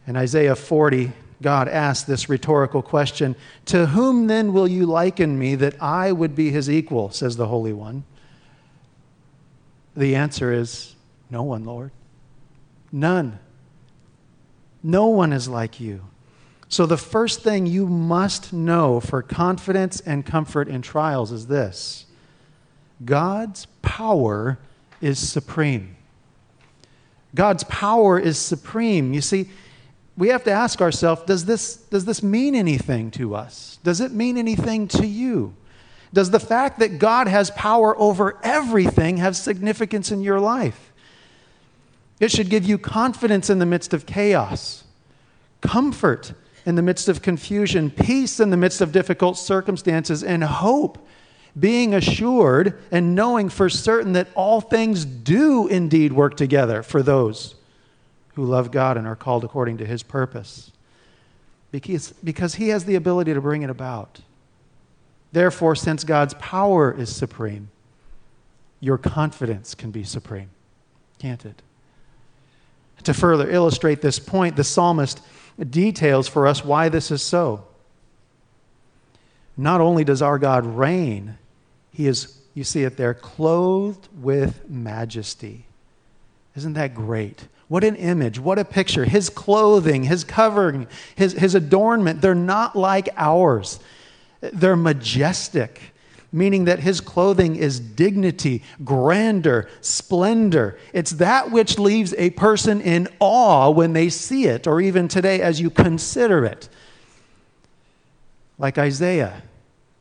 In 0.06 0.16
Isaiah 0.16 0.54
40, 0.54 1.10
God 1.40 1.68
asked 1.68 2.07
this 2.07 2.28
rhetorical 2.28 2.83
question 2.83 3.37
To 3.66 3.87
whom 3.87 4.26
then 4.26 4.52
will 4.52 4.68
you 4.68 4.87
liken 4.87 5.38
me 5.38 5.54
that 5.57 5.80
I 5.80 6.12
would 6.12 6.35
be 6.35 6.50
his 6.50 6.68
equal, 6.68 7.11
says 7.11 7.37
the 7.37 7.47
Holy 7.47 7.73
One? 7.73 8.04
The 9.97 10.14
answer 10.14 10.52
is 10.52 10.95
no 11.30 11.42
one, 11.42 11.64
Lord. 11.64 11.90
None. 12.90 13.38
No 14.83 15.07
one 15.07 15.33
is 15.33 15.49
like 15.49 15.80
you. 15.80 16.04
So, 16.68 16.87
the 16.87 16.99
first 16.99 17.42
thing 17.42 17.66
you 17.66 17.87
must 17.87 18.52
know 18.52 19.00
for 19.00 19.23
confidence 19.23 20.00
and 20.00 20.25
comfort 20.25 20.68
in 20.68 20.83
trials 20.83 21.33
is 21.33 21.47
this 21.47 22.07
God's 23.04 23.66
power 23.83 24.59
is 25.00 25.18
supreme. 25.18 25.97
God's 27.35 27.64
power 27.64 28.18
is 28.18 28.38
supreme. 28.38 29.14
You 29.14 29.21
see, 29.21 29.49
we 30.18 30.28
have 30.28 30.42
to 30.44 30.50
ask 30.50 30.82
ourselves 30.82 31.22
does 31.22 31.44
this, 31.44 31.76
does 31.76 32.04
this 32.04 32.22
mean 32.22 32.54
anything 32.56 33.10
to 33.12 33.37
us? 33.37 33.78
Does 33.84 34.00
it 34.00 34.10
mean 34.10 34.37
anything 34.37 34.88
to 34.88 35.06
you? 35.06 35.54
Does 36.12 36.30
the 36.30 36.40
fact 36.40 36.80
that 36.80 36.98
God 36.98 37.28
has 37.28 37.50
power 37.52 37.96
over 37.96 38.38
everything 38.42 39.18
have 39.18 39.37
significance 39.37 40.10
in 40.10 40.20
your 40.20 40.40
life? 40.40 40.92
It 42.18 42.32
should 42.32 42.50
give 42.50 42.64
you 42.64 42.78
confidence 42.78 43.48
in 43.48 43.60
the 43.60 43.66
midst 43.66 43.94
of 43.94 44.06
chaos, 44.06 44.82
comfort 45.60 46.32
in 46.66 46.75
the 46.75 46.82
midst 46.82 47.08
of 47.08 47.22
confusion, 47.22 47.88
peace 47.88 48.40
in 48.40 48.50
the 48.50 48.56
midst 48.56 48.80
of 48.80 48.90
difficult 48.90 49.38
circumstances, 49.38 50.25
and 50.25 50.42
hope, 50.42 51.06
being 51.58 51.94
assured 51.94 52.80
and 52.90 53.14
knowing 53.14 53.48
for 53.48 53.68
certain 53.68 54.14
that 54.14 54.28
all 54.34 54.60
things 54.60 55.04
do 55.04 55.68
indeed 55.68 56.12
work 56.12 56.37
together 56.37 56.82
for 56.82 57.02
those 57.02 57.54
who 58.38 58.45
love 58.45 58.71
God 58.71 58.97
and 58.97 59.04
are 59.04 59.16
called 59.16 59.42
according 59.42 59.78
to 59.78 59.85
his 59.85 60.04
purpose. 60.04 60.71
Because, 61.73 62.12
because 62.23 62.54
he 62.54 62.68
has 62.68 62.85
the 62.85 62.95
ability 62.95 63.35
to 63.35 63.40
bring 63.40 63.62
it 63.62 63.68
about. 63.68 64.21
Therefore, 65.33 65.75
since 65.75 66.04
God's 66.04 66.35
power 66.35 66.92
is 66.97 67.12
supreme, 67.12 67.68
your 68.78 68.97
confidence 68.97 69.75
can 69.75 69.90
be 69.90 70.04
supreme, 70.04 70.50
can't 71.18 71.45
it? 71.45 71.62
To 73.02 73.12
further 73.12 73.50
illustrate 73.50 74.02
this 74.02 74.21
point, 74.21 74.54
the 74.54 74.62
psalmist 74.62 75.21
details 75.68 76.28
for 76.28 76.47
us 76.47 76.64
why 76.64 76.88
this 76.88 77.11
is 77.11 77.23
so. 77.23 77.64
Not 79.57 79.80
only 79.80 80.04
does 80.04 80.23
our 80.23 80.38
God 80.38 80.64
reign, 80.64 81.38
he 81.90 82.07
is, 82.07 82.38
you 82.54 82.62
see 82.62 82.85
it 82.85 82.97
there, 82.97 83.14
clothed 83.14 84.07
with 84.16 84.71
majesty. 84.71 85.64
Isn't 86.54 86.75
that 86.75 86.95
great? 86.95 87.49
What 87.68 87.84
an 87.84 87.96
image. 87.96 88.38
What 88.38 88.58
a 88.58 88.64
picture. 88.64 89.04
His 89.04 89.28
clothing, 89.28 90.04
his 90.04 90.25
covering, 90.25 90.87
his, 91.14 91.34
his 91.34 91.54
adornment, 91.54 92.20
they're 92.20 92.34
not 92.34 92.75
like 92.75 93.08
ours. 93.16 93.78
They're 94.40 94.76
majestic, 94.76 95.80
meaning 96.32 96.64
that 96.64 96.78
his 96.78 97.00
clothing 97.00 97.56
is 97.56 97.78
dignity, 97.78 98.62
grandeur, 98.84 99.68
splendor. 99.82 100.78
It's 100.94 101.10
that 101.12 101.50
which 101.50 101.78
leaves 101.78 102.14
a 102.16 102.30
person 102.30 102.80
in 102.80 103.08
awe 103.20 103.70
when 103.70 103.92
they 103.92 104.08
see 104.08 104.46
it, 104.46 104.66
or 104.66 104.80
even 104.80 105.06
today 105.08 105.42
as 105.42 105.60
you 105.60 105.68
consider 105.68 106.46
it. 106.46 106.68
Like 108.58 108.78
Isaiah 108.78 109.42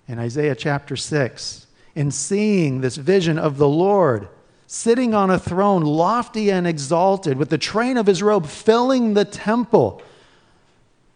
in 0.07 0.19
Isaiah 0.19 0.55
chapter 0.55 0.95
6, 0.95 1.67
in 1.95 2.12
seeing 2.12 2.81
this 2.81 2.95
vision 2.95 3.38
of 3.38 3.57
the 3.57 3.67
Lord 3.67 4.29
sitting 4.67 5.13
on 5.13 5.31
a 5.31 5.39
throne, 5.39 5.81
lofty 5.81 6.51
and 6.51 6.67
exalted, 6.67 7.38
with 7.38 7.50
the 7.50 7.57
train 7.57 7.97
of 7.97 8.05
his 8.05 8.21
robe 8.21 8.45
filling 8.45 9.13
the 9.13 9.25
temple, 9.25 10.01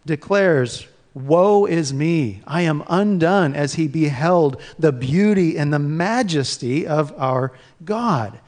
declares, 0.05 0.88
Woe 1.13 1.65
is 1.65 1.93
me! 1.93 2.41
I 2.48 2.62
am 2.62 2.86
undone 2.88 3.53
as 3.53 3.74
he 3.74 3.89
beheld 3.89 4.62
the 4.79 4.93
beauty 4.93 5.58
and 5.58 5.74
the 5.74 5.79
majesty 5.79 6.88
of 6.88 7.13
our 7.17 7.51
God. 7.84 8.39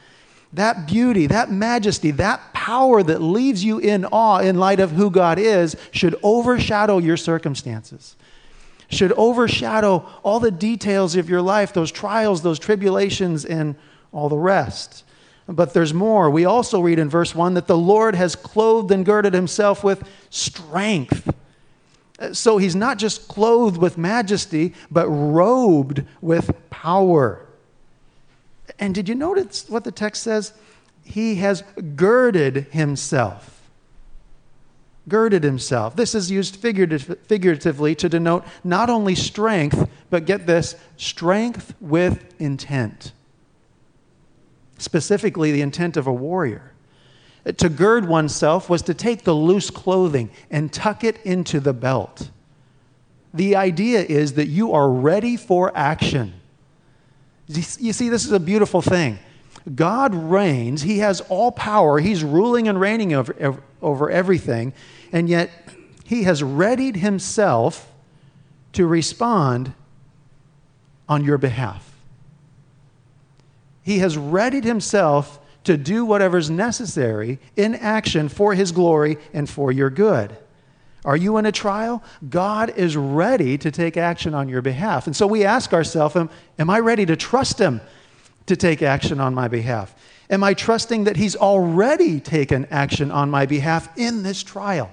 That 0.53 0.87
beauty, 0.87 1.27
that 1.27 1.51
majesty, 1.51 2.11
that 2.11 2.53
power 2.53 3.03
that 3.03 3.21
leaves 3.21 3.65
you 3.65 3.79
in 3.79 4.05
awe 4.05 4.39
in 4.39 4.57
light 4.57 4.79
of 4.79 4.91
who 4.91 5.11
God 5.11 5.37
is 5.37 5.75
should 5.91 6.15
overshadow 6.23 6.99
your 6.99 7.17
circumstances, 7.17 8.15
should 8.87 9.11
overshadow 9.13 10.07
all 10.23 10.39
the 10.39 10.51
details 10.51 11.17
of 11.17 11.29
your 11.29 11.41
life, 11.41 11.73
those 11.73 11.91
trials, 11.91 12.43
those 12.43 12.59
tribulations, 12.59 13.43
and 13.43 13.75
all 14.13 14.29
the 14.29 14.37
rest. 14.37 15.03
But 15.45 15.73
there's 15.73 15.93
more. 15.93 16.29
We 16.29 16.45
also 16.45 16.79
read 16.79 16.99
in 16.99 17.09
verse 17.09 17.35
1 17.35 17.55
that 17.55 17.67
the 17.67 17.77
Lord 17.77 18.15
has 18.15 18.35
clothed 18.35 18.91
and 18.91 19.05
girded 19.05 19.33
himself 19.33 19.83
with 19.83 20.07
strength. 20.29 21.35
So 22.31 22.57
he's 22.57 22.75
not 22.75 22.97
just 22.97 23.27
clothed 23.27 23.77
with 23.77 23.97
majesty, 23.97 24.73
but 24.89 25.09
robed 25.09 26.03
with 26.21 26.53
power. 26.69 27.45
And 28.79 28.95
did 28.95 29.09
you 29.09 29.15
notice 29.15 29.67
what 29.67 29.83
the 29.83 29.91
text 29.91 30.23
says? 30.23 30.53
He 31.03 31.35
has 31.35 31.63
girded 31.95 32.67
himself. 32.71 33.69
Girded 35.09 35.43
himself. 35.43 35.97
This 35.97 36.15
is 36.15 36.31
used 36.31 36.55
figuratively 36.55 37.95
to 37.95 38.07
denote 38.07 38.45
not 38.63 38.89
only 38.89 39.15
strength, 39.15 39.89
but 40.09 40.25
get 40.25 40.47
this 40.47 40.77
strength 40.95 41.73
with 41.81 42.33
intent 42.39 43.11
specifically 44.83 45.51
the 45.51 45.61
intent 45.61 45.97
of 45.97 46.07
a 46.07 46.13
warrior. 46.13 46.73
To 47.57 47.69
gird 47.69 48.07
oneself 48.07 48.69
was 48.69 48.81
to 48.83 48.93
take 48.93 49.23
the 49.23 49.33
loose 49.33 49.69
clothing 49.69 50.29
and 50.49 50.71
tuck 50.71 51.03
it 51.03 51.17
into 51.23 51.59
the 51.59 51.73
belt. 51.73 52.29
The 53.33 53.55
idea 53.55 54.01
is 54.01 54.33
that 54.33 54.47
you 54.47 54.71
are 54.73 54.89
ready 54.89 55.35
for 55.35 55.71
action. 55.75 56.33
You 57.47 57.93
see, 57.93 58.09
this 58.09 58.25
is 58.25 58.31
a 58.31 58.39
beautiful 58.39 58.81
thing. 58.81 59.19
God 59.75 60.13
reigns, 60.13 60.81
He 60.81 60.99
has 60.99 61.21
all 61.21 61.51
power, 61.51 61.99
He's 61.99 62.23
ruling 62.23 62.67
and 62.67 62.79
reigning 62.79 63.13
over, 63.13 63.61
over 63.81 64.09
everything, 64.09 64.73
and 65.11 65.27
yet 65.27 65.49
He 66.05 66.23
has 66.23 66.43
readied 66.43 66.97
Himself 66.97 67.91
to 68.73 68.85
respond 68.85 69.73
on 71.07 71.23
your 71.23 71.37
behalf. 71.37 71.92
He 73.83 73.99
has 73.99 74.17
readied 74.17 74.63
himself 74.63 75.39
to 75.65 75.77
do 75.77 76.05
whatever's 76.05 76.49
necessary 76.49 77.39
in 77.55 77.75
action 77.75 78.29
for 78.29 78.53
his 78.53 78.71
glory 78.71 79.17
and 79.33 79.49
for 79.49 79.71
your 79.71 79.89
good. 79.89 80.35
Are 81.05 81.17
you 81.17 81.37
in 81.37 81.45
a 81.45 81.51
trial? 81.51 82.01
God 82.29 82.69
is 82.77 82.95
ready 82.95 83.57
to 83.57 83.71
take 83.71 83.97
action 83.97 84.33
on 84.33 84.47
your 84.47 84.61
behalf. 84.61 85.05
And 85.05 85.15
so 85.15 85.27
we 85.27 85.43
ask 85.43 85.73
ourselves, 85.73 86.15
am, 86.15 86.29
am 86.57 86.69
I 86.69 86.79
ready 86.79 87.05
to 87.05 87.15
trust 87.15 87.59
him 87.59 87.81
to 88.45 88.55
take 88.55 88.81
action 88.81 89.19
on 89.19 89.33
my 89.33 89.47
behalf? 89.49 89.93
Am 90.29 90.43
I 90.43 90.53
trusting 90.53 91.03
that 91.03 91.17
he's 91.17 91.35
already 91.35 92.19
taken 92.21 92.65
action 92.71 93.11
on 93.11 93.29
my 93.29 93.45
behalf 93.45 93.89
in 93.97 94.23
this 94.23 94.41
trial, 94.41 94.89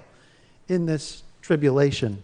in 0.69 0.87
this 0.87 1.23
tribulation? 1.43 2.23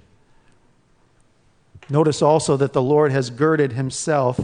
Notice 1.89 2.23
also 2.23 2.57
that 2.57 2.73
the 2.73 2.83
Lord 2.83 3.13
has 3.13 3.31
girded 3.31 3.73
himself 3.73 4.41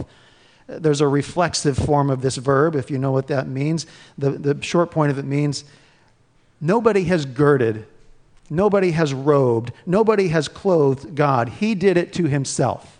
there's 0.67 1.01
a 1.01 1.07
reflexive 1.07 1.77
form 1.77 2.09
of 2.09 2.21
this 2.21 2.37
verb, 2.37 2.75
if 2.75 2.89
you 2.89 2.97
know 2.97 3.11
what 3.11 3.27
that 3.27 3.47
means. 3.47 3.85
The, 4.17 4.31
the 4.31 4.61
short 4.63 4.91
point 4.91 5.11
of 5.11 5.17
it 5.17 5.25
means 5.25 5.65
nobody 6.61 7.03
has 7.05 7.25
girded, 7.25 7.85
nobody 8.49 8.91
has 8.91 9.13
robed, 9.13 9.71
nobody 9.85 10.29
has 10.29 10.47
clothed 10.47 11.15
God. 11.15 11.49
He 11.49 11.75
did 11.75 11.97
it 11.97 12.13
to 12.13 12.25
himself. 12.25 12.99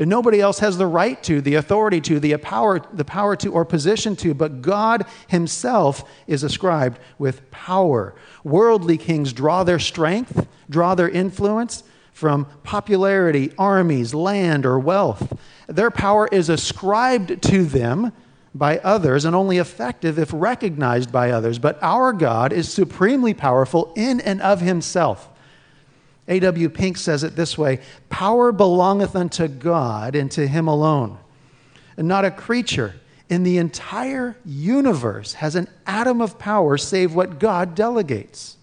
And 0.00 0.08
nobody 0.08 0.40
else 0.40 0.60
has 0.60 0.78
the 0.78 0.86
right 0.86 1.20
to, 1.24 1.40
the 1.40 1.56
authority 1.56 2.00
to, 2.02 2.20
the 2.20 2.36
power, 2.36 2.80
the 2.92 3.04
power 3.04 3.34
to, 3.36 3.52
or 3.52 3.64
position 3.64 4.14
to, 4.16 4.32
but 4.32 4.62
God 4.62 5.04
Himself 5.26 6.08
is 6.28 6.44
ascribed 6.44 7.00
with 7.18 7.50
power. 7.50 8.14
Worldly 8.44 8.96
kings 8.96 9.32
draw 9.32 9.64
their 9.64 9.80
strength, 9.80 10.46
draw 10.70 10.94
their 10.94 11.08
influence 11.08 11.82
from 12.18 12.46
popularity, 12.64 13.52
armies, 13.56 14.12
land, 14.12 14.66
or 14.66 14.76
wealth. 14.76 15.38
Their 15.68 15.92
power 15.92 16.26
is 16.32 16.48
ascribed 16.48 17.40
to 17.44 17.64
them 17.64 18.10
by 18.52 18.78
others 18.78 19.24
and 19.24 19.36
only 19.36 19.58
effective 19.58 20.18
if 20.18 20.30
recognized 20.34 21.12
by 21.12 21.30
others. 21.30 21.60
But 21.60 21.80
our 21.80 22.12
God 22.12 22.52
is 22.52 22.68
supremely 22.68 23.34
powerful 23.34 23.92
in 23.94 24.20
and 24.20 24.42
of 24.42 24.60
Himself. 24.60 25.28
A.W. 26.26 26.68
Pink 26.70 26.96
says 26.96 27.22
it 27.22 27.36
this 27.36 27.56
way 27.56 27.78
Power 28.08 28.50
belongeth 28.50 29.14
unto 29.14 29.46
God 29.46 30.16
and 30.16 30.28
to 30.32 30.48
Him 30.48 30.66
alone. 30.66 31.18
And 31.96 32.08
not 32.08 32.24
a 32.24 32.32
creature 32.32 32.96
in 33.28 33.44
the 33.44 33.58
entire 33.58 34.36
universe 34.44 35.34
has 35.34 35.54
an 35.54 35.68
atom 35.86 36.20
of 36.20 36.36
power 36.36 36.78
save 36.78 37.14
what 37.14 37.38
God 37.38 37.76
delegates. 37.76 38.56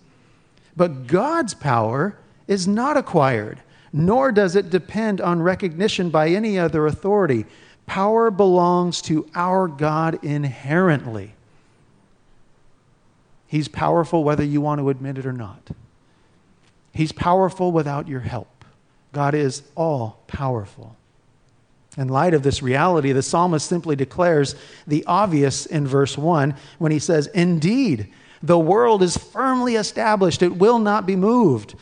But 0.76 1.08
God's 1.08 1.54
power 1.54 2.18
is 2.48 2.68
not 2.68 2.98
acquired, 2.98 3.62
nor 3.92 4.32
does 4.32 4.56
it 4.56 4.70
depend 4.70 5.22
on 5.22 5.42
recognition 5.42 6.10
by 6.10 6.30
any 6.30 6.60
other 6.60 6.86
authority. 6.86 7.46
Power 7.86 8.32
belongs 8.32 9.02
to 9.04 9.30
our 9.36 9.68
God 9.68 10.24
inherently. 10.24 11.34
He's 13.48 13.68
powerful 13.68 14.24
whether 14.24 14.44
you 14.44 14.60
want 14.62 14.80
to 14.80 14.90
admit 14.90 15.18
it 15.18 15.26
or 15.26 15.34
not. 15.34 15.70
He's 16.94 17.12
powerful 17.12 17.72
without 17.72 18.08
your 18.08 18.22
help. 18.22 18.66
God 19.14 19.34
is 19.34 19.64
all 19.76 20.24
powerful. 20.28 20.96
In 21.98 22.10
light 22.10 22.34
of 22.34 22.44
this 22.44 22.62
reality, 22.62 23.14
the 23.14 23.24
psalmist 23.24 23.68
simply 23.68 23.96
declares 23.96 24.56
the 24.86 25.06
obvious 25.06 25.66
in 25.66 25.88
verse 25.88 26.18
1 26.18 26.56
when 26.78 26.92
he 26.92 27.00
says, 27.00 27.28
Indeed, 27.28 28.12
the 28.44 28.60
world 28.60 29.02
is 29.02 29.16
firmly 29.16 29.76
established, 29.76 30.42
it 30.42 30.58
will 30.58 30.80
not 30.80 31.06
be 31.06 31.16
moved. 31.16 31.76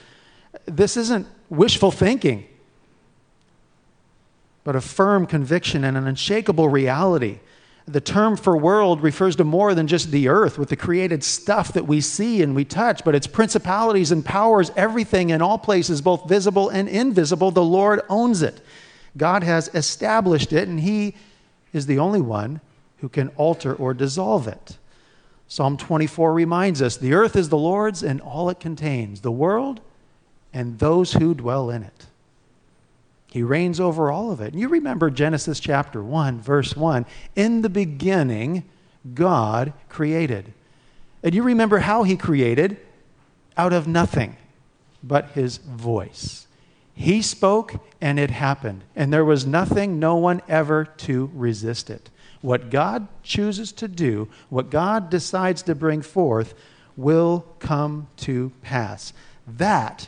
This 0.66 0.98
isn't 0.98 1.28
wishful 1.50 1.92
thinking, 1.92 2.46
but 4.64 4.76
a 4.76 4.82
firm 4.82 5.28
conviction 5.28 5.84
and 5.84 5.98
an 5.98 6.08
unshakable 6.08 6.70
reality 6.70 7.40
the 7.88 8.02
term 8.02 8.38
for 8.38 8.56
world 8.56 9.04
refers 9.04 9.36
to 9.36 9.44
more 9.44 9.76
than 9.76 9.88
just 9.88 10.10
the 10.10 10.30
earth 10.30 10.58
with 10.58 10.70
the 10.70 10.76
created 10.76 11.24
stuff 11.24 11.74
that 11.74 11.86
we 11.86 12.00
see 12.00 12.42
and 12.42 12.56
we 12.56 12.64
touch, 12.64 13.04
but 13.04 13.14
it's 13.14 13.28
principalities 13.28 14.12
and 14.12 14.24
powers, 14.24 14.72
everything 14.78 15.32
in 15.32 15.42
all 15.42 15.58
places, 15.58 16.02
both 16.02 16.28
visible 16.30 16.70
and 16.70 16.88
invisible. 16.88 17.52
The 17.52 17.64
Lord 17.64 18.02
owns 18.08 18.42
it. 18.42 18.62
God 19.18 19.44
has 19.44 19.70
established 19.74 20.54
it, 20.54 20.68
and 20.70 20.80
He 20.80 21.16
is 21.74 21.86
the 21.86 22.00
only 22.00 22.22
one 22.22 22.62
who 23.00 23.10
can 23.10 23.28
alter 23.30 23.76
or 23.76 23.94
dissolve 23.94 24.48
it. 24.48 24.78
Psalm 25.50 25.76
24 25.76 26.34
reminds 26.34 26.82
us 26.82 26.96
the 26.96 27.14
earth 27.14 27.36
is 27.36 27.50
the 27.50 27.58
Lord's 27.58 28.02
and 28.02 28.22
all 28.22 28.50
it 28.50 28.62
contains, 28.62 29.22
the 29.22 29.32
world 29.32 29.82
and 30.54 30.80
those 30.80 31.14
who 31.14 31.34
dwell 31.34 31.70
in 31.70 31.84
it. 31.84 32.06
He 33.32 33.42
reigns 33.42 33.80
over 33.80 34.12
all 34.12 34.32
of 34.32 34.42
it. 34.42 34.54
And 34.54 34.62
you 34.62 34.68
remember 34.68 35.10
Genesis 35.10 35.60
chapter 35.60 36.04
1, 36.04 36.40
verse 36.40 36.76
1. 36.76 37.06
In 37.36 37.64
the 37.64 37.70
beginning, 37.70 38.64
God 39.16 39.74
created. 39.90 40.54
And 41.24 41.34
you 41.34 41.42
remember 41.42 41.80
how 41.80 42.04
he 42.04 42.16
created? 42.16 42.78
Out 43.58 43.74
of 43.74 43.88
nothing 43.88 44.36
but 45.02 45.30
his 45.32 45.58
voice. 45.58 46.48
He 46.94 47.22
spoke 47.24 47.76
and 48.00 48.20
it 48.20 48.30
happened. 48.30 48.84
And 48.96 49.12
there 49.12 49.26
was 49.26 49.48
nothing, 49.48 50.00
no 50.00 50.16
one 50.16 50.42
ever 50.48 50.86
to 50.86 51.32
resist 51.34 51.90
it. 51.90 52.12
What 52.42 52.70
God 52.70 53.08
chooses 53.24 53.72
to 53.74 53.88
do, 53.88 54.28
what 54.50 54.70
God 54.70 55.10
decides 55.10 55.64
to 55.64 55.74
bring 55.74 56.02
forth, 56.02 56.54
will 56.96 57.46
come 57.60 58.08
to 58.18 58.52
pass. 58.62 59.14
That 59.48 60.08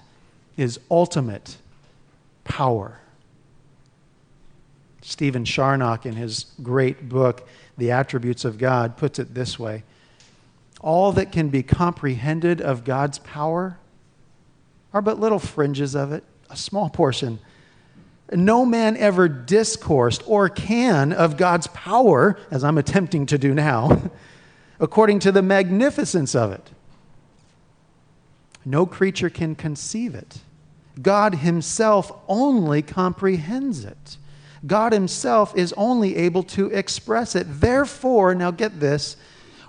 is 0.58 0.80
ultimate 0.90 1.58
power. 2.44 3.00
Stephen 5.02 5.46
Charnock, 5.46 6.06
in 6.06 6.16
his 6.16 6.48
great 6.64 7.08
book, 7.08 7.48
The 7.78 7.92
Attributes 7.92 8.44
of 8.44 8.58
God, 8.58 8.98
puts 8.98 9.20
it 9.20 9.34
this 9.34 9.60
way 9.60 9.84
All 10.82 11.12
that 11.12 11.32
can 11.32 11.50
be 11.50 11.62
comprehended 11.62 12.62
of 12.62 12.84
God's 12.84 13.20
power 13.20 13.78
are 14.94 15.02
but 15.02 15.20
little 15.20 15.40
fringes 15.40 15.96
of 15.96 16.12
it, 16.12 16.24
a 16.50 16.56
small 16.56 16.90
portion. 16.90 17.40
No 18.32 18.66
man 18.66 18.98
ever 18.98 19.28
discoursed 19.28 20.24
or 20.26 20.50
can 20.50 21.14
of 21.14 21.38
God's 21.38 21.68
power, 21.68 22.40
as 22.50 22.64
I'm 22.64 22.78
attempting 22.78 23.28
to 23.28 23.38
do 23.38 23.54
now, 23.54 24.10
according 24.80 25.20
to 25.20 25.32
the 25.32 25.44
magnificence 25.44 26.34
of 26.34 26.52
it. 26.52 26.72
No 28.66 28.88
creature 28.88 29.30
can 29.30 29.54
conceive 29.54 30.16
it. 30.16 30.40
God 31.02 31.36
Himself 31.36 32.12
only 32.28 32.82
comprehends 32.82 33.86
it. 33.86 34.18
God 34.66 34.94
Himself 34.94 35.56
is 35.56 35.74
only 35.78 36.16
able 36.16 36.44
to 36.44 36.68
express 36.68 37.36
it. 37.36 37.46
Therefore, 37.48 38.34
now 38.34 38.52
get 38.52 38.80
this, 38.80 39.18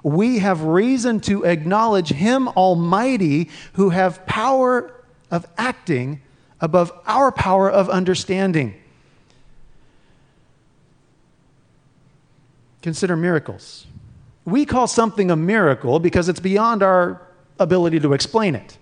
we 0.02 0.38
have 0.38 0.62
reason 0.62 1.20
to 1.20 1.44
acknowledge 1.44 2.10
Him 2.10 2.48
Almighty 2.48 3.50
who 3.74 3.90
have 3.90 4.24
power 4.26 5.04
of 5.30 5.46
acting 5.58 6.20
above 6.60 6.92
our 7.06 7.32
power 7.32 7.70
of 7.70 7.90
understanding. 7.90 8.74
Consider 12.82 13.16
miracles. 13.16 13.86
We 14.44 14.64
call 14.64 14.86
something 14.86 15.30
a 15.30 15.36
miracle 15.36 15.98
because 15.98 16.28
it's 16.28 16.38
beyond 16.38 16.84
our 16.84 17.20
ability 17.58 17.98
to 18.00 18.12
explain 18.12 18.54
it. 18.54 18.78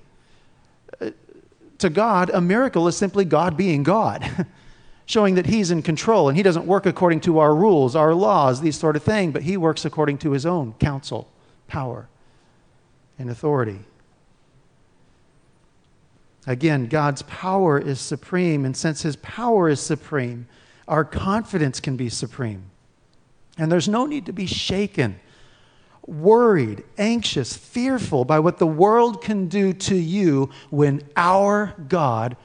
To 1.79 1.91
God, 1.91 2.31
a 2.31 2.41
miracle 2.41 2.89
is 2.89 2.97
simply 2.97 3.25
God 3.25 3.57
being 3.57 3.83
God. 3.83 4.47
showing 5.07 5.35
that 5.35 5.47
he's 5.47 5.71
in 5.71 5.83
control 5.83 6.29
and 6.29 6.37
he 6.37 6.43
doesn't 6.43 6.67
work 6.67 6.87
according 6.87 7.21
to 7.21 7.39
our 7.39 7.55
rules, 7.55 7.95
our 7.95 8.15
laws, 8.15 8.61
these 8.61 8.77
sort 8.77 8.97
of 8.97 9.03
things, 9.03 9.33
but 9.33 9.43
he 9.43 9.57
works 9.57 9.85
according 9.85 10.19
to 10.19 10.33
his 10.33 10.47
own 10.47 10.73
counsel, 10.75 11.29
power, 11.69 12.09
and 13.19 13.29
authority. 13.29 13.81
Again, 16.47 16.87
God's 16.87 17.23
power 17.23 17.79
is 17.79 18.01
supreme, 18.01 18.65
and 18.65 18.77
since 18.77 19.03
his 19.03 19.17
power 19.17 19.69
is 19.69 19.81
supreme, 19.81 20.47
our 20.87 21.05
confidence 21.05 21.81
can 21.81 21.97
be 21.97 22.09
supreme. 22.09 22.71
And 23.57 23.71
there's 23.71 23.89
no 23.89 24.05
need 24.05 24.27
to 24.27 24.33
be 24.33 24.47
shaken, 24.47 25.21
worried, 26.07 26.85
anxious, 26.99 27.57
fearful 27.57 28.25
by 28.25 28.39
what 28.39 28.59
the 28.59 28.67
world 28.67 29.23
can 29.23 29.49
do 29.49 29.73
to 29.73 29.97
you 29.97 30.51
when 30.71 31.03
our 31.17 31.75
God 31.89 32.37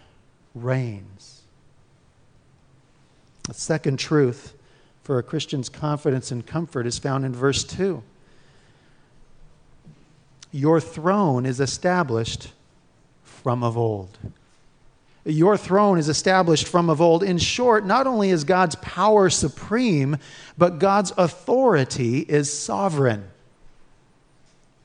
reigns. 0.56 1.42
The 3.48 3.54
second 3.54 3.98
truth 3.98 4.54
for 5.04 5.18
a 5.18 5.24
Christian's 5.24 5.70
confidence 5.70 6.32
and 6.32 6.46
comfort 6.46 6.86
is 6.86 7.00
found 7.00 7.26
in 7.26 7.34
verse 7.34 7.64
2. 7.64 8.04
Your 10.52 10.80
throne 10.80 11.46
is 11.46 11.60
established 11.60 12.52
from 13.24 13.64
of 13.64 13.78
old. 13.78 14.18
Your 15.26 15.58
throne 15.58 16.00
is 16.00 16.10
established 16.10 16.68
from 16.68 16.90
of 16.90 17.02
old. 17.02 17.24
In 17.24 17.38
short, 17.38 17.86
not 17.86 18.08
only 18.08 18.30
is 18.30 18.44
God's 18.44 18.76
power 18.76 19.30
supreme, 19.30 20.18
but 20.58 20.80
God's 20.80 21.12
authority 21.18 22.20
is 22.20 22.52
sovereign. 22.52 23.26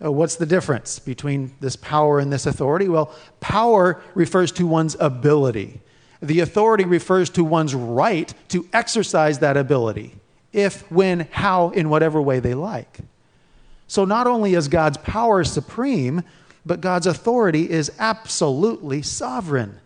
Uh, 0.05 0.12
what's 0.12 0.37
the 0.37 0.47
difference 0.47 0.99
between 0.99 1.55
this 1.61 1.77
power 1.77 2.19
and 2.19 2.33
this 2.33 2.47
authority? 2.47 2.88
Well, 2.88 3.14
power 3.40 4.03
refers 4.14 4.53
to 4.53 4.67
one's 4.67 4.97
ability. 5.01 5.81
The 6.21 6.40
authority 6.40 6.85
refers 6.85 7.31
to 7.31 7.45
one's 7.45 7.75
right 7.75 8.33
to 8.49 8.69
exercise 8.73 9.38
that 9.38 9.57
ability, 9.57 10.14
if, 10.53 10.90
when, 10.90 11.29
how, 11.31 11.71
in 11.71 11.88
whatever 11.88 12.21
way 12.21 12.40
they 12.40 12.55
like. 12.55 12.99
So 13.87 14.05
not 14.05 14.27
only 14.27 14.55
is 14.55 14.69
God's 14.69 14.99
power 14.99 15.45
supreme, 15.45 16.23
but 16.67 16.81
God's 16.81 17.07
authority 17.07 17.71
is 17.71 17.93
absolutely 17.99 19.03
sovereign. 19.03 19.81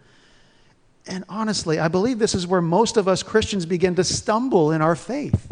And 1.06 1.24
honestly, 1.28 1.78
I 1.78 1.88
believe 1.88 2.18
this 2.18 2.34
is 2.34 2.46
where 2.46 2.60
most 2.60 2.96
of 2.96 3.08
us 3.08 3.22
Christians 3.22 3.66
begin 3.66 3.94
to 3.96 4.04
stumble 4.04 4.70
in 4.72 4.82
our 4.82 4.94
faith. 4.94 5.50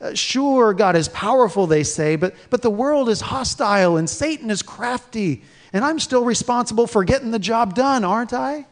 Uh, 0.00 0.14
sure, 0.14 0.74
God 0.74 0.94
is 0.94 1.08
powerful, 1.08 1.66
they 1.66 1.82
say, 1.82 2.16
but, 2.16 2.34
but 2.50 2.60
the 2.60 2.70
world 2.70 3.08
is 3.08 3.20
hostile 3.20 3.96
and 3.96 4.08
Satan 4.08 4.50
is 4.50 4.62
crafty, 4.62 5.42
and 5.72 5.84
I'm 5.84 5.98
still 5.98 6.24
responsible 6.24 6.86
for 6.86 7.02
getting 7.02 7.30
the 7.30 7.38
job 7.38 7.74
done, 7.74 8.04
aren't 8.04 8.34
I? 8.34 8.66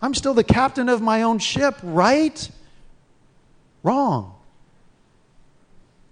I'm 0.00 0.14
still 0.14 0.32
the 0.32 0.44
captain 0.44 0.88
of 0.88 1.02
my 1.02 1.22
own 1.22 1.38
ship, 1.38 1.76
right? 1.82 2.50
Wrong. 3.82 4.34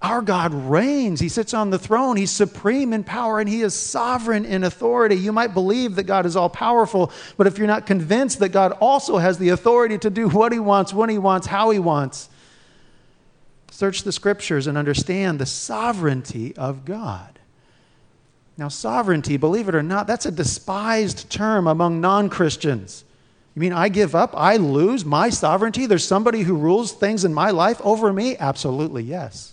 Our 0.01 0.23
God 0.23 0.55
reigns. 0.55 1.19
He 1.19 1.29
sits 1.29 1.55
on 1.55 1.71
the 1.71 1.79
throne. 1.79 2.17
He's 2.17 2.31
supreme 2.31 2.93
in 2.93 3.03
power 3.03 3.41
and 3.41 3.49
he 3.49 3.63
is 3.63 3.75
sovereign 3.75 4.45
in 4.45 4.63
authority. 4.63 5.17
You 5.17 5.33
might 5.33 5.55
believe 5.55 5.97
that 5.97 6.05
God 6.05 6.25
is 6.25 6.37
all 6.37 6.49
powerful, 6.49 7.11
but 7.37 7.49
if 7.49 7.59
you're 7.59 7.67
not 7.67 7.85
convinced 7.85 8.39
that 8.39 8.51
God 8.51 8.73
also 8.81 9.19
has 9.19 9.39
the 9.39 9.49
authority 9.49 9.99
to 9.99 10.11
do 10.11 10.29
what 10.29 10.53
he 10.53 10.61
wants, 10.61 10.95
when 10.95 11.11
he 11.11 11.19
wants, 11.19 11.49
how 11.49 11.71
he 11.71 11.81
wants, 11.81 12.29
search 13.79 14.03
the 14.03 14.11
scriptures 14.11 14.67
and 14.67 14.77
understand 14.77 15.39
the 15.39 15.47
sovereignty 15.47 16.53
of 16.57 16.85
God. 16.85 17.39
Now, 18.57 18.67
sovereignty, 18.67 19.37
believe 19.37 19.69
it 19.69 19.75
or 19.77 19.85
not, 19.85 20.09
that's 20.09 20.27
a 20.27 20.33
despised 20.33 21.31
term 21.31 21.69
among 21.69 22.01
non 22.01 22.29
Christians. 22.29 23.05
You 23.55 23.61
mean 23.61 23.73
I 23.73 23.89
give 23.89 24.17
up? 24.17 24.35
I 24.37 24.57
lose 24.57 25.05
my 25.05 25.31
sovereignty? 25.31 25.87
There's 25.87 26.05
somebody 26.05 26.43
who 26.43 26.57
rules 26.57 26.91
things 26.91 27.25
in 27.25 27.33
my 27.33 27.53
life 27.53 27.81
over 27.85 28.13
me? 28.13 28.37
Absolutely, 28.37 29.05
yes. 29.05 29.53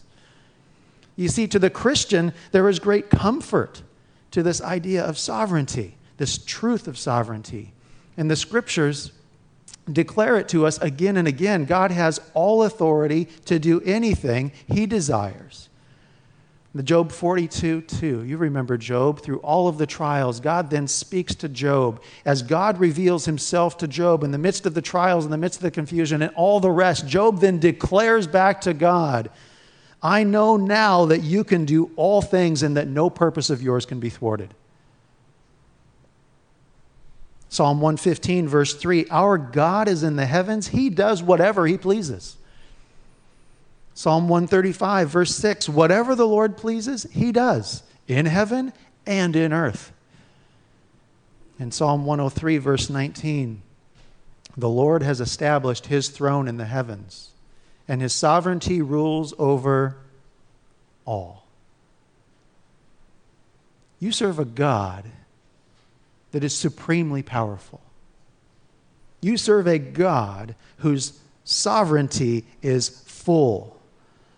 You 1.15 1.27
see, 1.27 1.45
to 1.45 1.59
the 1.59 1.69
Christian, 1.69 2.33
there 2.51 2.67
is 2.67 2.79
great 2.79 3.11
comfort 3.11 3.83
to 4.31 4.41
this 4.41 4.59
idea 4.59 5.03
of 5.03 5.19
sovereignty, 5.19 5.97
this 6.17 6.39
truth 6.39 6.87
of 6.87 6.97
sovereignty. 6.97 7.73
And 8.17 8.31
the 8.31 8.35
scriptures 8.35 9.11
declare 9.91 10.37
it 10.37 10.49
to 10.49 10.65
us 10.65 10.77
again 10.79 11.17
and 11.17 11.27
again. 11.27 11.65
God 11.65 11.91
has 11.91 12.19
all 12.33 12.63
authority 12.63 13.25
to 13.45 13.59
do 13.59 13.81
anything 13.81 14.51
he 14.67 14.85
desires. 14.85 15.69
The 16.73 16.83
Job 16.83 17.11
42 17.13 17.81
2. 17.81 18.23
You 18.23 18.35
remember 18.35 18.77
Job. 18.77 19.21
Through 19.21 19.39
all 19.39 19.69
of 19.69 19.77
the 19.77 19.85
trials, 19.85 20.41
God 20.41 20.69
then 20.69 20.87
speaks 20.87 21.33
to 21.35 21.47
Job. 21.47 22.01
As 22.25 22.41
God 22.41 22.79
reveals 22.79 23.23
himself 23.23 23.77
to 23.77 23.87
Job 23.87 24.25
in 24.25 24.31
the 24.31 24.37
midst 24.37 24.65
of 24.65 24.73
the 24.73 24.81
trials, 24.81 25.23
in 25.23 25.31
the 25.31 25.37
midst 25.37 25.59
of 25.59 25.63
the 25.63 25.71
confusion, 25.71 26.21
and 26.21 26.35
all 26.35 26.59
the 26.59 26.69
rest, 26.69 27.07
Job 27.07 27.39
then 27.39 27.59
declares 27.59 28.27
back 28.27 28.59
to 28.61 28.73
God 28.73 29.29
I 30.03 30.23
know 30.23 30.55
now 30.55 31.05
that 31.05 31.23
you 31.23 31.43
can 31.43 31.65
do 31.65 31.89
all 31.95 32.21
things 32.21 32.61
and 32.61 32.77
that 32.77 32.87
no 32.87 33.09
purpose 33.09 33.49
of 33.49 33.63
yours 33.63 33.87
can 33.87 33.99
be 33.99 34.09
thwarted. 34.09 34.53
Psalm 37.55 37.79
115, 37.79 38.47
verse 38.47 38.73
3 38.73 39.07
Our 39.09 39.37
God 39.37 39.87
is 39.87 40.03
in 40.03 40.17
the 40.17 40.25
heavens, 40.25 40.67
He 40.67 40.89
does 40.89 41.23
whatever 41.23 41.65
He 41.65 41.77
pleases. 41.77 42.35
Psalm 43.93 44.27
135, 44.27 45.09
verse 45.09 45.33
6 45.35 45.69
Whatever 45.69 46.15
the 46.15 46.27
Lord 46.27 46.57
pleases, 46.57 47.03
He 47.11 47.31
does, 47.31 47.83
in 48.07 48.25
heaven 48.25 48.73
and 49.05 49.35
in 49.35 49.53
earth. 49.53 49.93
In 51.57 51.71
Psalm 51.71 52.05
103, 52.05 52.57
verse 52.57 52.89
19 52.89 53.61
The 54.57 54.69
Lord 54.69 55.01
has 55.01 55.21
established 55.21 55.85
His 55.85 56.09
throne 56.09 56.49
in 56.49 56.57
the 56.57 56.65
heavens 56.65 57.31
and 57.87 58.01
his 58.01 58.13
sovereignty 58.13 58.81
rules 58.81 59.33
over 59.37 59.97
all. 61.05 61.45
You 63.99 64.11
serve 64.11 64.39
a 64.39 64.45
God 64.45 65.05
that 66.35 66.43
is 66.43 66.55
supremely 66.55 67.23
powerful. 67.23 67.81
You 69.21 69.37
serve 69.37 69.67
a 69.67 69.79
God 69.79 70.55
whose 70.77 71.19
sovereignty 71.43 72.45
is 72.61 72.89
full 72.89 73.75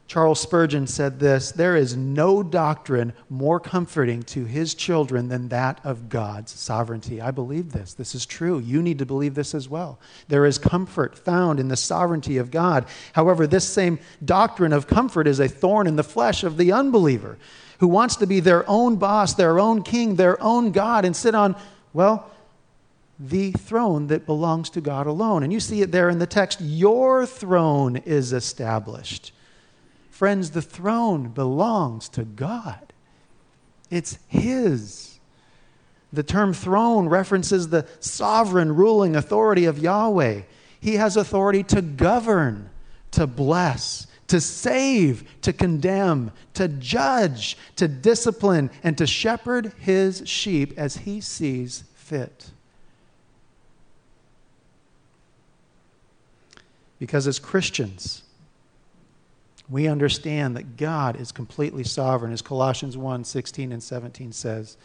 Charles 0.07 0.39
Spurgeon 0.39 0.87
said 0.87 1.19
this 1.19 1.51
There 1.51 1.75
is 1.75 1.95
no 1.95 2.41
doctrine 2.41 3.13
more 3.29 3.59
comforting 3.59 4.23
to 4.23 4.45
his 4.45 4.73
children 4.73 5.27
than 5.27 5.49
that 5.49 5.81
of 5.83 6.07
God's 6.07 6.53
sovereignty. 6.53 7.19
I 7.19 7.31
believe 7.31 7.73
this. 7.73 7.93
This 7.93 8.15
is 8.15 8.25
true. 8.25 8.59
You 8.59 8.81
need 8.81 8.99
to 8.99 9.05
believe 9.05 9.35
this 9.35 9.53
as 9.53 9.67
well. 9.67 9.99
There 10.29 10.45
is 10.45 10.57
comfort 10.57 11.17
found 11.17 11.59
in 11.59 11.67
the 11.67 11.75
sovereignty 11.75 12.37
of 12.37 12.51
God. 12.51 12.85
However, 13.13 13.45
this 13.45 13.67
same 13.67 13.99
doctrine 14.23 14.73
of 14.73 14.87
comfort 14.87 15.27
is 15.27 15.41
a 15.41 15.49
thorn 15.49 15.87
in 15.87 15.97
the 15.97 16.03
flesh 16.03 16.43
of 16.43 16.57
the 16.57 16.71
unbeliever 16.71 17.37
who 17.79 17.87
wants 17.87 18.15
to 18.15 18.25
be 18.25 18.39
their 18.39 18.67
own 18.67 18.95
boss, 18.95 19.33
their 19.33 19.59
own 19.59 19.83
king, 19.83 20.15
their 20.15 20.41
own 20.41 20.71
God, 20.71 21.05
and 21.05 21.15
sit 21.15 21.35
on, 21.35 21.55
well, 21.97 22.29
the 23.17 23.53
throne 23.53 24.05
that 24.05 24.27
belongs 24.27 24.69
to 24.69 24.81
God 24.81 25.07
alone. 25.07 25.41
And 25.41 25.51
you 25.51 25.59
see 25.59 25.81
it 25.81 25.91
there 25.91 26.09
in 26.09 26.19
the 26.19 26.27
text 26.27 26.61
Your 26.61 27.25
throne 27.25 27.97
is 27.97 28.33
established. 28.33 29.31
Friends, 30.11 30.51
the 30.51 30.61
throne 30.61 31.29
belongs 31.29 32.07
to 32.09 32.23
God, 32.23 32.93
it's 33.89 34.19
His. 34.27 35.19
The 36.13 36.21
term 36.21 36.53
throne 36.53 37.09
references 37.09 37.69
the 37.69 37.87
sovereign 37.99 38.75
ruling 38.75 39.15
authority 39.15 39.65
of 39.65 39.79
Yahweh. 39.79 40.41
He 40.79 40.97
has 40.97 41.17
authority 41.17 41.63
to 41.63 41.81
govern, 41.81 42.69
to 43.11 43.25
bless, 43.25 44.05
to 44.27 44.39
save, 44.39 45.41
to 45.41 45.51
condemn, 45.51 46.31
to 46.53 46.67
judge, 46.67 47.57
to 47.77 47.87
discipline, 47.87 48.69
and 48.83 48.95
to 48.99 49.07
shepherd 49.07 49.73
his 49.79 50.21
sheep 50.25 50.73
as 50.77 50.97
he 50.97 51.19
sees 51.21 51.83
fit. 52.07 52.51
Because 56.99 57.27
as 57.27 57.37
Christians, 57.37 58.23
we 59.69 59.87
understand 59.87 60.55
that 60.55 60.77
God 60.77 61.19
is 61.19 61.31
completely 61.31 61.83
sovereign, 61.83 62.31
as 62.31 62.41
Colossians 62.41 62.97
1 62.97 63.25
16 63.25 63.71
and 63.71 63.83
17 63.83 64.31
says. 64.31 64.77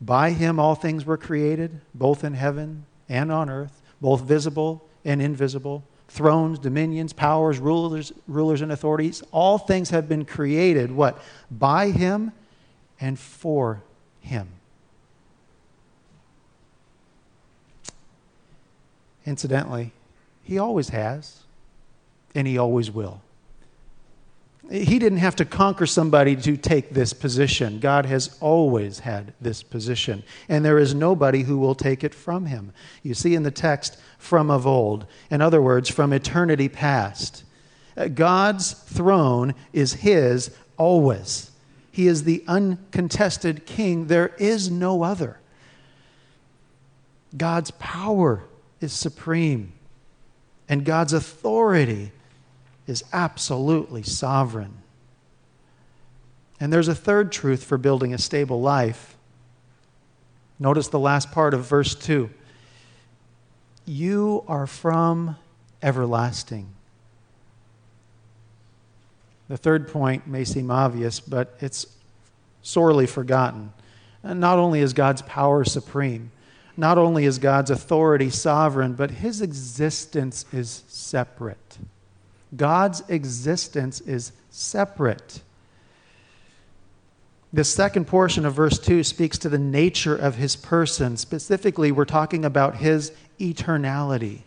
By 0.00 0.30
him 0.30 0.60
all 0.60 0.74
things 0.74 1.06
were 1.06 1.16
created, 1.16 1.80
both 1.94 2.22
in 2.22 2.34
heaven 2.34 2.84
and 3.08 3.32
on 3.32 3.48
earth, 3.48 3.80
both 4.00 4.20
visible 4.22 4.86
and 5.04 5.22
invisible, 5.22 5.82
thrones, 6.08 6.58
dominions, 6.58 7.14
powers, 7.14 7.58
rulers, 7.58 8.12
rulers 8.28 8.60
and 8.60 8.70
authorities. 8.70 9.22
All 9.32 9.56
things 9.56 9.90
have 9.90 10.08
been 10.08 10.26
created, 10.26 10.92
what? 10.92 11.22
By 11.50 11.90
him 11.90 12.32
and 13.00 13.18
for 13.18 13.82
him. 14.20 14.48
Incidentally, 19.26 19.92
he 20.42 20.58
always 20.58 20.90
has, 20.90 21.40
and 22.34 22.46
he 22.46 22.56
always 22.56 22.90
will. 22.90 23.20
He 24.70 24.98
didn't 24.98 25.18
have 25.18 25.36
to 25.36 25.44
conquer 25.44 25.86
somebody 25.86 26.34
to 26.36 26.56
take 26.56 26.90
this 26.90 27.12
position. 27.12 27.78
God 27.78 28.06
has 28.06 28.36
always 28.40 29.00
had 29.00 29.32
this 29.40 29.62
position, 29.62 30.22
and 30.48 30.64
there 30.64 30.78
is 30.78 30.94
nobody 30.94 31.42
who 31.42 31.58
will 31.58 31.74
take 31.74 32.02
it 32.02 32.14
from 32.14 32.46
him. 32.46 32.72
You 33.02 33.14
see 33.14 33.34
in 33.34 33.42
the 33.44 33.50
text, 33.50 33.98
from 34.18 34.50
of 34.50 34.66
old. 34.66 35.06
In 35.30 35.40
other 35.40 35.62
words, 35.62 35.88
from 35.88 36.12
eternity 36.12 36.68
past. 36.68 37.44
Uh, 37.96 38.08
God's 38.08 38.72
throne 38.72 39.54
is 39.72 39.94
his 39.94 40.50
always. 40.76 41.50
He 41.92 42.08
is 42.08 42.24
the 42.24 42.44
uncontested 42.46 43.66
king. 43.66 44.06
There 44.06 44.34
is 44.38 44.70
no 44.70 45.02
other. 45.02 45.38
God's 47.36 47.70
power 47.72 48.44
is 48.80 48.92
supreme, 48.92 49.72
and 50.68 50.84
God's 50.84 51.12
authority 51.12 52.12
is 52.86 53.04
absolutely 53.12 54.02
sovereign. 54.02 54.74
And 56.60 56.72
there's 56.72 56.88
a 56.88 56.94
third 56.94 57.32
truth 57.32 57.64
for 57.64 57.78
building 57.78 58.14
a 58.14 58.18
stable 58.18 58.60
life. 58.60 59.16
Notice 60.58 60.88
the 60.88 60.98
last 60.98 61.30
part 61.32 61.52
of 61.52 61.66
verse 61.66 61.94
2. 61.94 62.30
You 63.84 64.44
are 64.48 64.66
from 64.66 65.36
everlasting. 65.82 66.68
The 69.48 69.56
third 69.56 69.88
point 69.88 70.26
may 70.26 70.44
seem 70.44 70.70
obvious, 70.70 71.20
but 71.20 71.56
it's 71.60 71.86
sorely 72.62 73.06
forgotten. 73.06 73.72
And 74.22 74.40
not 74.40 74.58
only 74.58 74.80
is 74.80 74.92
God's 74.92 75.22
power 75.22 75.64
supreme, 75.64 76.32
not 76.76 76.98
only 76.98 77.24
is 77.24 77.38
God's 77.38 77.70
authority 77.70 78.30
sovereign, 78.30 78.94
but 78.94 79.10
his 79.10 79.40
existence 79.40 80.44
is 80.52 80.84
separate. 80.88 81.78
God's 82.54 83.02
existence 83.08 84.00
is 84.00 84.32
separate. 84.50 85.40
The 87.52 87.64
second 87.64 88.06
portion 88.06 88.44
of 88.44 88.54
verse 88.54 88.78
2 88.78 89.02
speaks 89.02 89.38
to 89.38 89.48
the 89.48 89.58
nature 89.58 90.16
of 90.16 90.34
his 90.34 90.56
person. 90.56 91.16
Specifically, 91.16 91.90
we're 91.92 92.04
talking 92.04 92.44
about 92.44 92.76
his 92.76 93.12
eternality. 93.40 94.40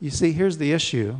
You 0.00 0.10
see, 0.10 0.32
here's 0.32 0.58
the 0.58 0.72
issue 0.72 1.16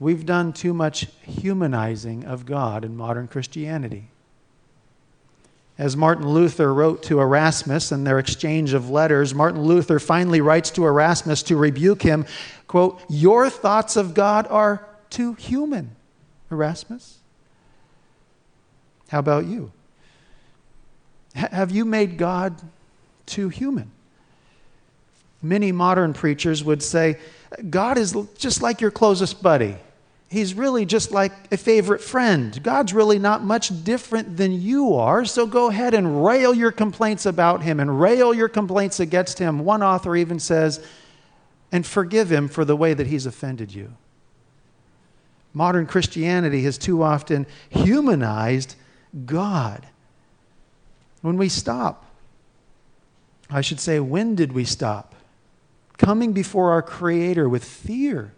we've 0.00 0.26
done 0.26 0.52
too 0.52 0.74
much 0.74 1.06
humanizing 1.22 2.24
of 2.24 2.46
God 2.46 2.84
in 2.84 2.96
modern 2.96 3.28
Christianity. 3.28 4.08
As 5.76 5.96
Martin 5.96 6.28
Luther 6.28 6.72
wrote 6.72 7.02
to 7.04 7.20
Erasmus 7.20 7.90
in 7.90 8.04
their 8.04 8.18
exchange 8.20 8.74
of 8.74 8.90
letters, 8.90 9.34
Martin 9.34 9.62
Luther 9.62 9.98
finally 9.98 10.40
writes 10.40 10.70
to 10.72 10.86
Erasmus 10.86 11.42
to 11.44 11.56
rebuke 11.56 12.02
him, 12.02 12.26
quote, 12.68 13.00
"Your 13.08 13.50
thoughts 13.50 13.96
of 13.96 14.14
God 14.14 14.46
are 14.50 14.86
too 15.10 15.34
human." 15.34 15.96
Erasmus, 16.50 17.18
how 19.08 19.18
about 19.18 19.46
you? 19.46 19.72
H- 21.34 21.50
have 21.50 21.72
you 21.72 21.84
made 21.84 22.18
God 22.18 22.54
too 23.26 23.48
human? 23.48 23.90
Many 25.42 25.72
modern 25.72 26.12
preachers 26.12 26.62
would 26.62 26.82
say, 26.82 27.18
God 27.68 27.98
is 27.98 28.16
just 28.38 28.62
like 28.62 28.80
your 28.80 28.90
closest 28.90 29.42
buddy. 29.42 29.76
He's 30.28 30.54
really 30.54 30.84
just 30.84 31.12
like 31.12 31.32
a 31.52 31.56
favorite 31.56 32.00
friend. 32.00 32.62
God's 32.62 32.92
really 32.92 33.18
not 33.18 33.42
much 33.42 33.84
different 33.84 34.36
than 34.36 34.52
you 34.52 34.94
are, 34.94 35.24
so 35.24 35.46
go 35.46 35.68
ahead 35.68 35.94
and 35.94 36.24
rail 36.24 36.52
your 36.52 36.72
complaints 36.72 37.26
about 37.26 37.62
him 37.62 37.80
and 37.80 38.00
rail 38.00 38.34
your 38.34 38.48
complaints 38.48 39.00
against 39.00 39.38
him. 39.38 39.60
One 39.60 39.82
author 39.82 40.16
even 40.16 40.38
says, 40.40 40.84
and 41.70 41.86
forgive 41.86 42.30
him 42.30 42.48
for 42.48 42.64
the 42.64 42.76
way 42.76 42.94
that 42.94 43.06
he's 43.06 43.26
offended 43.26 43.74
you. 43.74 43.94
Modern 45.52 45.86
Christianity 45.86 46.62
has 46.64 46.78
too 46.78 47.02
often 47.02 47.46
humanized 47.68 48.74
God. 49.24 49.86
When 51.22 51.36
we 51.36 51.48
stop, 51.48 52.04
I 53.48 53.60
should 53.60 53.80
say, 53.80 54.00
when 54.00 54.34
did 54.34 54.52
we 54.52 54.64
stop? 54.64 55.14
Coming 55.96 56.32
before 56.32 56.72
our 56.72 56.82
Creator 56.82 57.48
with 57.48 57.64
fear 57.64 58.32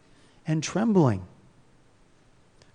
and 0.46 0.62
trembling. 0.62 1.26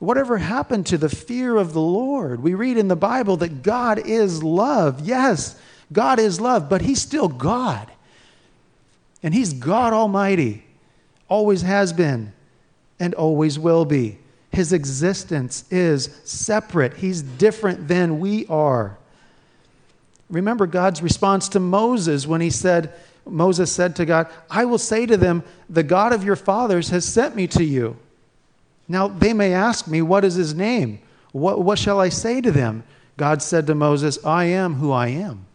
Whatever 0.01 0.39
happened 0.39 0.87
to 0.87 0.97
the 0.97 1.09
fear 1.09 1.55
of 1.55 1.73
the 1.73 1.79
Lord? 1.79 2.41
We 2.41 2.55
read 2.55 2.75
in 2.75 2.87
the 2.87 2.95
Bible 2.95 3.37
that 3.37 3.61
God 3.61 3.99
is 3.99 4.41
love. 4.41 5.01
Yes, 5.01 5.55
God 5.93 6.17
is 6.17 6.41
love, 6.41 6.67
but 6.67 6.81
He's 6.81 6.99
still 6.99 7.27
God. 7.27 7.87
And 9.21 9.31
He's 9.31 9.53
God 9.53 9.93
Almighty, 9.93 10.65
always 11.27 11.61
has 11.61 11.93
been, 11.93 12.33
and 12.99 13.13
always 13.13 13.59
will 13.59 13.85
be. 13.85 14.17
His 14.51 14.73
existence 14.73 15.65
is 15.69 16.09
separate, 16.23 16.95
He's 16.95 17.21
different 17.21 17.87
than 17.87 18.19
we 18.19 18.47
are. 18.47 18.97
Remember 20.31 20.65
God's 20.65 21.03
response 21.03 21.47
to 21.49 21.59
Moses 21.59 22.25
when 22.25 22.41
he 22.41 22.49
said, 22.49 22.91
Moses 23.27 23.71
said 23.71 23.95
to 23.97 24.05
God, 24.07 24.31
I 24.49 24.65
will 24.65 24.79
say 24.79 25.05
to 25.05 25.15
them, 25.15 25.43
The 25.69 25.83
God 25.83 26.11
of 26.11 26.23
your 26.23 26.35
fathers 26.35 26.89
has 26.89 27.05
sent 27.05 27.35
me 27.35 27.45
to 27.49 27.63
you. 27.63 27.97
Now 28.91 29.08
they 29.08 29.32
may 29.32 29.54
ask 29.54 29.88
me, 29.88 30.01
What 30.01 30.25
is 30.25 30.36
his 30.36 30.54
name? 30.54 30.99
What, 31.32 31.63
what 31.63 31.80
shall 31.80 32.01
I 32.01 32.10
say 32.10 32.41
to 32.41 32.51
them? 32.51 32.84
God 33.15 33.41
said 33.41 33.65
to 33.67 33.75
Moses, 33.75 34.23
I 34.25 34.45
am 34.45 34.75
who 34.75 34.91
I 34.91 35.08
am. 35.08 35.45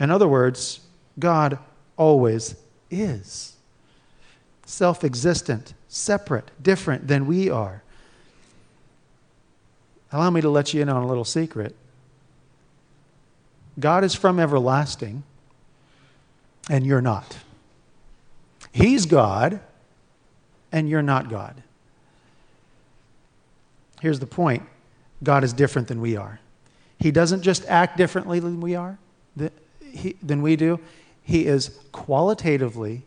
In 0.00 0.10
other 0.10 0.26
words, 0.26 0.80
God 1.20 1.58
always 1.96 2.56
is 2.90 3.54
self 4.64 5.04
existent, 5.04 5.74
separate, 5.86 6.50
different 6.60 7.06
than 7.06 7.26
we 7.26 7.48
are. 7.48 7.84
Allow 10.10 10.30
me 10.30 10.40
to 10.40 10.50
let 10.50 10.74
you 10.74 10.82
in 10.82 10.88
on 10.88 11.04
a 11.04 11.06
little 11.06 11.24
secret. 11.24 11.76
God 13.78 14.02
is 14.02 14.14
from 14.14 14.40
everlasting, 14.40 15.22
and 16.68 16.84
you're 16.84 17.00
not. 17.00 17.36
He's 18.72 19.06
God, 19.06 19.60
and 20.72 20.88
you're 20.88 21.02
not 21.02 21.30
God. 21.30 21.62
Here's 24.00 24.20
the 24.20 24.26
point 24.26 24.62
God 25.22 25.44
is 25.44 25.52
different 25.52 25.88
than 25.88 26.00
we 26.00 26.16
are. 26.16 26.40
He 26.98 27.10
doesn't 27.10 27.42
just 27.42 27.64
act 27.66 27.96
differently 27.96 28.40
than 28.40 28.60
we 28.60 28.74
are, 28.74 28.98
than 29.36 30.42
we 30.42 30.56
do. 30.56 30.80
He 31.22 31.46
is 31.46 31.78
qualitatively, 31.92 33.02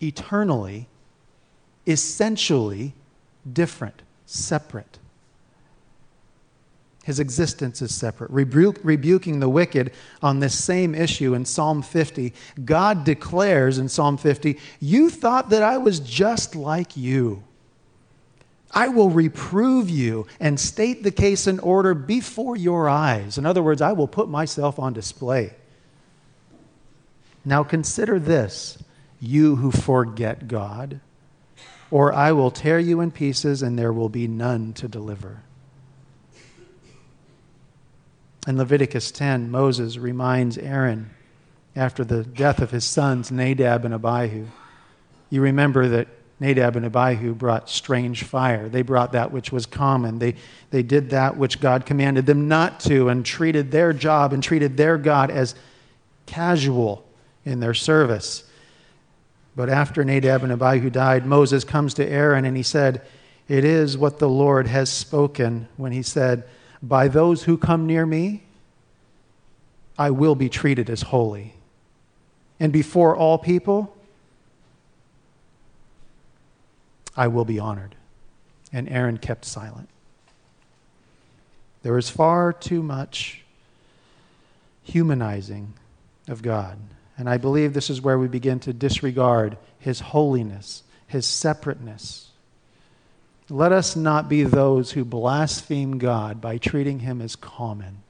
eternally, 0.00 0.88
essentially 1.86 2.94
different, 3.50 4.02
separate. 4.26 4.98
His 7.04 7.18
existence 7.20 7.80
is 7.80 7.94
separate. 7.94 8.30
Rebu- 8.30 8.74
rebuking 8.82 9.40
the 9.40 9.48
wicked 9.48 9.92
on 10.22 10.40
this 10.40 10.62
same 10.62 10.94
issue 10.94 11.32
in 11.32 11.46
Psalm 11.46 11.80
50, 11.80 12.34
God 12.66 13.04
declares 13.04 13.78
in 13.78 13.88
Psalm 13.88 14.18
50, 14.18 14.58
You 14.78 15.08
thought 15.08 15.48
that 15.48 15.62
I 15.62 15.78
was 15.78 16.00
just 16.00 16.54
like 16.54 16.98
you. 16.98 17.42
I 18.70 18.88
will 18.88 19.10
reprove 19.10 19.88
you 19.88 20.26
and 20.40 20.60
state 20.60 21.02
the 21.02 21.10
case 21.10 21.46
in 21.46 21.58
order 21.60 21.94
before 21.94 22.56
your 22.56 22.88
eyes. 22.88 23.38
In 23.38 23.46
other 23.46 23.62
words, 23.62 23.80
I 23.80 23.92
will 23.92 24.08
put 24.08 24.28
myself 24.28 24.78
on 24.78 24.92
display. 24.92 25.54
Now 27.44 27.64
consider 27.64 28.18
this, 28.18 28.82
you 29.20 29.56
who 29.56 29.70
forget 29.70 30.48
God, 30.48 31.00
or 31.90 32.12
I 32.12 32.32
will 32.32 32.50
tear 32.50 32.78
you 32.78 33.00
in 33.00 33.10
pieces 33.10 33.62
and 33.62 33.78
there 33.78 33.92
will 33.92 34.10
be 34.10 34.28
none 34.28 34.74
to 34.74 34.86
deliver. 34.86 35.42
In 38.46 38.58
Leviticus 38.58 39.10
10, 39.10 39.50
Moses 39.50 39.98
reminds 39.98 40.58
Aaron 40.58 41.10
after 41.74 42.04
the 42.04 42.24
death 42.24 42.60
of 42.60 42.70
his 42.70 42.84
sons, 42.84 43.30
Nadab 43.30 43.84
and 43.84 43.94
Abihu. 43.94 44.46
You 45.30 45.40
remember 45.40 45.88
that 45.88 46.08
Nadab 46.40 46.76
and 46.76 46.86
Abihu 46.86 47.34
brought 47.34 47.68
strange 47.68 48.22
fire. 48.22 48.68
They 48.68 48.82
brought 48.82 49.12
that 49.12 49.32
which 49.32 49.50
was 49.50 49.66
common. 49.66 50.18
They, 50.18 50.36
they 50.70 50.82
did 50.82 51.10
that 51.10 51.36
which 51.36 51.60
God 51.60 51.84
commanded 51.84 52.26
them 52.26 52.46
not 52.46 52.80
to 52.80 53.08
and 53.08 53.26
treated 53.26 53.70
their 53.70 53.92
job 53.92 54.32
and 54.32 54.42
treated 54.42 54.76
their 54.76 54.98
God 54.98 55.30
as 55.30 55.54
casual 56.26 57.04
in 57.44 57.58
their 57.60 57.74
service. 57.74 58.44
But 59.56 59.68
after 59.68 60.04
Nadab 60.04 60.44
and 60.44 60.52
Abihu 60.52 60.90
died, 60.90 61.26
Moses 61.26 61.64
comes 61.64 61.94
to 61.94 62.06
Aaron 62.06 62.44
and 62.44 62.56
he 62.56 62.62
said, 62.62 63.02
It 63.48 63.64
is 63.64 63.98
what 63.98 64.20
the 64.20 64.28
Lord 64.28 64.68
has 64.68 64.90
spoken 64.90 65.66
when 65.76 65.90
he 65.90 66.02
said, 66.02 66.44
by 66.82 67.08
those 67.08 67.42
who 67.44 67.56
come 67.56 67.86
near 67.86 68.06
me, 68.06 68.44
I 69.98 70.10
will 70.10 70.36
be 70.36 70.48
treated 70.48 70.88
as 70.88 71.02
holy. 71.02 71.54
And 72.60 72.72
before 72.72 73.16
all 73.16 73.38
people, 73.38 73.96
I 77.18 77.28
will 77.28 77.44
be 77.44 77.58
honored. 77.58 77.94
And 78.72 78.88
Aaron 78.88 79.18
kept 79.18 79.44
silent. 79.44 79.90
There 81.82 81.98
is 81.98 82.08
far 82.08 82.52
too 82.52 82.82
much 82.82 83.42
humanizing 84.82 85.74
of 86.28 86.40
God. 86.40 86.78
And 87.18 87.28
I 87.28 87.36
believe 87.36 87.74
this 87.74 87.90
is 87.90 88.00
where 88.00 88.18
we 88.18 88.28
begin 88.28 88.60
to 88.60 88.72
disregard 88.72 89.58
his 89.78 90.00
holiness, 90.00 90.82
his 91.06 91.26
separateness 91.26 92.28
let 93.50 93.72
us 93.72 93.96
not 93.96 94.28
be 94.28 94.42
those 94.42 94.92
who 94.92 95.04
blaspheme 95.04 95.98
God 95.98 96.40
by 96.40 96.58
treating 96.58 97.00
him 97.00 97.22
as 97.22 97.34
common. 97.34 98.02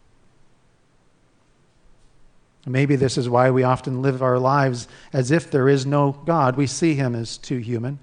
Maybe 2.67 2.97
this 2.97 3.17
is 3.17 3.29
why 3.29 3.51
we 3.51 3.63
often 3.63 4.03
live 4.03 4.21
our 4.21 4.39
lives 4.39 4.89
as 5.13 5.31
if 5.31 5.51
there 5.51 5.69
is 5.69 5.87
no 5.87 6.13
God. 6.27 6.57
We 6.57 6.67
see 6.67 6.95
him 6.95 7.15
as 7.15 7.39
too 7.39 7.59
human. 7.59 7.99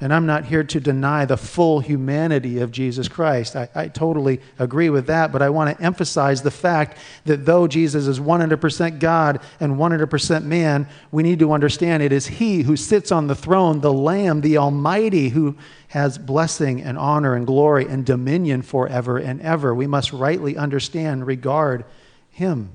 And 0.00 0.14
I'm 0.14 0.26
not 0.26 0.44
here 0.44 0.62
to 0.62 0.78
deny 0.78 1.24
the 1.24 1.36
full 1.36 1.80
humanity 1.80 2.60
of 2.60 2.70
Jesus 2.70 3.08
Christ. 3.08 3.56
I, 3.56 3.68
I, 3.74 3.88
totally 3.88 4.40
agree 4.56 4.90
with 4.90 5.08
that, 5.08 5.32
but 5.32 5.42
I 5.42 5.50
want 5.50 5.76
to 5.76 5.84
emphasize 5.84 6.40
the 6.40 6.52
fact 6.52 6.98
that 7.24 7.44
though 7.44 7.66
Jesus 7.66 8.06
is 8.06 8.20
100% 8.20 9.00
God 9.00 9.40
and 9.58 9.74
100% 9.74 10.44
man, 10.44 10.86
we 11.10 11.24
need 11.24 11.40
to 11.40 11.50
understand 11.50 12.04
it 12.04 12.12
is 12.12 12.28
He 12.28 12.62
who 12.62 12.76
sits 12.76 13.10
on 13.10 13.26
the 13.26 13.34
throne, 13.34 13.80
the 13.80 13.92
Lamb, 13.92 14.40
the 14.40 14.58
Almighty, 14.58 15.30
who 15.30 15.56
has 15.88 16.16
blessing 16.16 16.80
and 16.80 16.96
honor 16.96 17.34
and 17.34 17.44
glory 17.44 17.84
and 17.88 18.06
dominion 18.06 18.62
forever 18.62 19.18
and 19.18 19.40
ever. 19.40 19.74
We 19.74 19.88
must 19.88 20.12
rightly 20.12 20.56
understand, 20.56 21.26
regard 21.26 21.84
Him. 22.30 22.70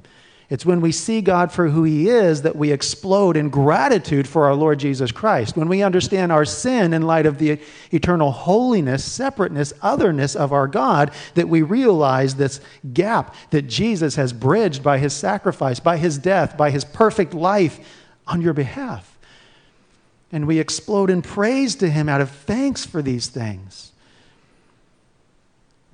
It's 0.53 0.67
when 0.67 0.81
we 0.81 0.91
see 0.91 1.21
God 1.21 1.51
for 1.51 1.69
who 1.69 1.83
He 1.83 2.07
is 2.07 2.43
that 2.43 2.55
we 2.55 2.71
explode 2.71 3.37
in 3.37 3.49
gratitude 3.49 4.27
for 4.27 4.45
our 4.45 4.53
Lord 4.53 4.77
Jesus 4.77 5.11
Christ. 5.11 5.57
When 5.57 5.67
we 5.67 5.81
understand 5.81 6.31
our 6.31 6.45
sin 6.45 6.93
in 6.93 7.01
light 7.01 7.25
of 7.25 7.39
the 7.39 7.59
eternal 7.89 8.29
holiness, 8.29 9.03
separateness, 9.03 9.73
otherness 9.81 10.35
of 10.35 10.53
our 10.53 10.67
God, 10.67 11.09
that 11.33 11.49
we 11.49 11.63
realize 11.63 12.35
this 12.35 12.61
gap 12.93 13.33
that 13.49 13.63
Jesus 13.63 14.13
has 14.13 14.31
bridged 14.31 14.83
by 14.83 14.99
His 14.99 15.11
sacrifice, 15.11 15.79
by 15.79 15.97
His 15.97 16.19
death, 16.19 16.55
by 16.55 16.69
His 16.69 16.85
perfect 16.85 17.33
life 17.33 17.79
on 18.27 18.39
your 18.39 18.53
behalf. 18.53 19.17
And 20.31 20.45
we 20.45 20.59
explode 20.59 21.09
in 21.09 21.23
praise 21.23 21.73
to 21.77 21.89
Him 21.89 22.07
out 22.07 22.21
of 22.21 22.29
thanks 22.29 22.85
for 22.85 23.01
these 23.01 23.25
things. 23.25 23.92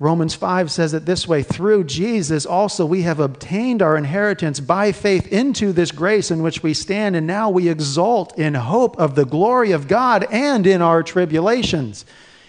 Romans 0.00 0.34
5 0.34 0.70
says 0.70 0.94
it 0.94 1.04
this 1.04 1.28
way 1.28 1.42
through 1.42 1.84
Jesus 1.84 2.46
also 2.46 2.86
we 2.86 3.02
have 3.02 3.20
obtained 3.20 3.82
our 3.82 3.98
inheritance 3.98 4.58
by 4.58 4.92
faith 4.92 5.30
into 5.30 5.72
this 5.72 5.92
grace 5.92 6.30
in 6.30 6.42
which 6.42 6.62
we 6.62 6.72
stand, 6.72 7.16
and 7.16 7.26
now 7.26 7.50
we 7.50 7.68
exult 7.68 8.38
in 8.38 8.54
hope 8.54 8.98
of 8.98 9.14
the 9.14 9.26
glory 9.26 9.72
of 9.72 9.88
God 9.88 10.26
and 10.30 10.66
in 10.66 10.80
our 10.80 11.02
tribulations. 11.02 12.06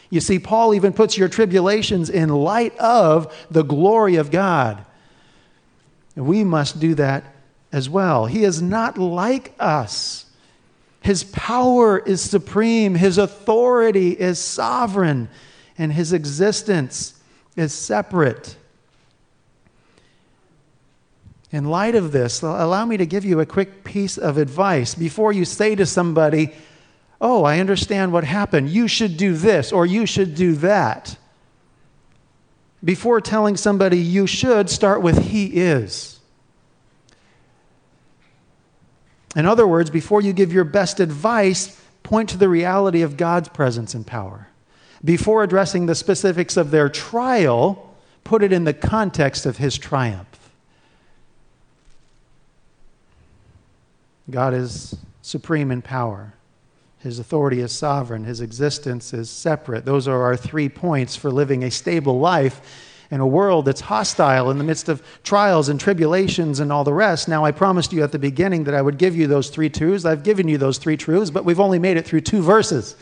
You 0.10 0.22
see, 0.22 0.40
Paul 0.40 0.74
even 0.74 0.94
puts 0.94 1.18
your 1.18 1.28
tribulations 1.28 2.10
in 2.10 2.30
light 2.30 2.76
of 2.78 3.36
the 3.52 3.64
glory 3.64 4.16
of 4.16 4.32
God. 4.32 4.86
And 6.16 6.26
we 6.26 6.46
must 6.46 6.80
do 6.80 6.96
that 6.96 7.26
as 7.74 7.90
well. 7.90 8.28
He 8.28 8.46
is 8.46 8.62
not 8.62 8.98
like 8.98 9.54
us. 9.60 10.26
His 11.02 11.26
power 11.26 12.00
is 12.00 12.22
supreme, 12.22 12.96
His 12.96 13.18
authority 13.18 14.12
is 14.12 14.40
sovereign, 14.40 15.28
and 15.78 15.92
His 15.92 16.14
existence 16.14 17.18
is 17.56 17.74
separate. 17.74 18.56
In 21.52 21.66
light 21.66 21.96
of 21.96 22.12
this, 22.12 22.42
allow 22.42 22.86
me 22.86 22.98
to 22.98 23.06
give 23.06 23.26
you 23.26 23.40
a 23.40 23.46
quick 23.46 23.84
piece 23.84 24.18
of 24.18 24.38
advice. 24.38 24.96
Before 24.96 25.34
you 25.34 25.44
say 25.44 25.76
to 25.76 25.86
somebody, 25.86 26.54
oh, 27.20 27.44
I 27.44 27.60
understand 27.60 28.14
what 28.14 28.24
happened. 28.24 28.70
You 28.70 28.88
should 28.88 29.18
do 29.18 29.34
this 29.34 29.72
or 29.72 29.86
you 29.86 30.06
should 30.06 30.34
do 30.34 30.54
that. 30.56 31.18
Before 32.84 33.22
telling 33.22 33.58
somebody 33.58 33.98
you 33.98 34.26
should, 34.26 34.70
start 34.70 35.02
with 35.02 35.18
He 35.18 35.46
is. 35.48 36.20
In 39.36 39.46
other 39.46 39.68
words, 39.68 39.90
before 39.90 40.22
you 40.22 40.34
give 40.34 40.52
your 40.52 40.64
best 40.64 41.00
advice, 41.00 41.80
point 42.04 42.30
to 42.30 42.38
the 42.38 42.50
reality 42.50 43.02
of 43.02 43.18
God's 43.18 43.50
presence 43.50 43.94
and 43.94 44.06
power. 44.06 44.48
Before 45.04 45.44
addressing 45.44 45.88
the 45.88 45.96
specifics 45.96 46.58
of 46.58 46.72
their 46.72 46.90
trial, 46.90 47.96
put 48.24 48.44
it 48.44 48.54
in 48.54 48.66
the 48.66 48.74
context 48.74 49.46
of 49.46 49.58
His 49.58 49.78
triumph. 49.78 50.28
God 54.30 54.54
is 54.54 54.96
supreme 55.22 55.72
in 55.72 55.82
power. 55.82 56.34
His 57.00 57.18
authority 57.18 57.62
is 57.62 57.72
sovereign. 57.72 58.24
His 58.24 58.42
existence 58.42 59.12
is 59.14 59.30
separate. 59.30 59.86
Those 59.86 60.08
are 60.08 60.22
our 60.22 60.38
three 60.38 60.70
points 60.70 61.16
for 61.16 61.32
living 61.32 61.64
a 61.64 61.72
stable 61.72 62.20
life 62.20 62.88
in 63.10 63.20
a 63.20 63.28
world 63.28 63.66
that's 63.66 63.82
hostile 63.82 64.52
in 64.52 64.58
the 64.58 64.64
midst 64.64 64.88
of 64.88 65.04
trials 65.24 65.68
and 65.68 65.80
tribulations 65.80 66.60
and 66.60 66.72
all 66.72 66.84
the 66.84 66.94
rest. 66.94 67.28
Now, 67.28 67.44
I 67.44 67.52
promised 67.52 67.92
you 67.92 68.04
at 68.04 68.12
the 68.12 68.20
beginning 68.20 68.64
that 68.66 68.76
I 68.76 68.82
would 68.82 68.98
give 68.98 69.16
you 69.16 69.28
those 69.28 69.50
three 69.50 69.70
truths. 69.70 70.06
I've 70.06 70.24
given 70.24 70.48
you 70.48 70.58
those 70.58 70.78
three 70.78 70.96
truths, 70.96 71.32
but 71.32 71.44
we've 71.44 71.60
only 71.60 71.80
made 71.80 71.98
it 71.98 72.06
through 72.06 72.22
two 72.22 72.42
verses. 72.42 72.96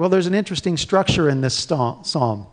Well, 0.00 0.08
there's 0.08 0.26
an 0.26 0.34
interesting 0.34 0.78
structure 0.78 1.28
in 1.28 1.42
this 1.42 1.52
psalm 1.54 2.46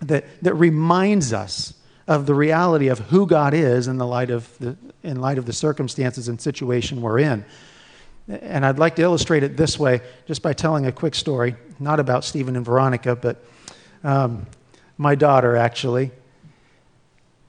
that, 0.00 0.26
that 0.42 0.52
reminds 0.52 1.32
us 1.32 1.72
of 2.06 2.26
the 2.26 2.34
reality 2.34 2.88
of 2.88 2.98
who 2.98 3.26
God 3.26 3.54
is 3.54 3.88
in 3.88 3.96
the 3.96 4.06
light 4.06 4.28
of 4.28 4.46
the, 4.58 4.76
in 5.02 5.18
light 5.18 5.38
of 5.38 5.46
the 5.46 5.54
circumstances 5.54 6.28
and 6.28 6.38
situation 6.38 7.00
we're 7.00 7.20
in. 7.20 7.46
And 8.28 8.66
I'd 8.66 8.78
like 8.78 8.94
to 8.96 9.02
illustrate 9.02 9.42
it 9.42 9.56
this 9.56 9.78
way 9.78 10.02
just 10.26 10.42
by 10.42 10.52
telling 10.52 10.84
a 10.84 10.92
quick 10.92 11.14
story, 11.14 11.56
not 11.80 11.98
about 11.98 12.24
Stephen 12.24 12.56
and 12.56 12.64
Veronica, 12.66 13.16
but 13.16 13.42
um, 14.04 14.46
my 14.98 15.14
daughter, 15.14 15.56
actually. 15.56 16.10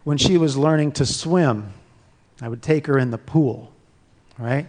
When 0.05 0.17
she 0.17 0.37
was 0.37 0.55
learning 0.55 0.93
to 0.93 1.05
swim, 1.05 1.73
I 2.41 2.47
would 2.47 2.61
take 2.61 2.87
her 2.87 2.97
in 2.97 3.11
the 3.11 3.17
pool, 3.17 3.73
right? 4.37 4.67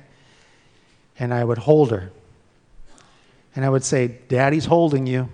And 1.16 1.32
I 1.32 1.44
would 1.44 1.58
hold 1.58 1.92
her. 1.92 2.10
And 3.56 3.64
I 3.64 3.68
would 3.68 3.84
say, 3.84 4.18
Daddy's 4.28 4.66
holding 4.66 5.06
you. 5.06 5.28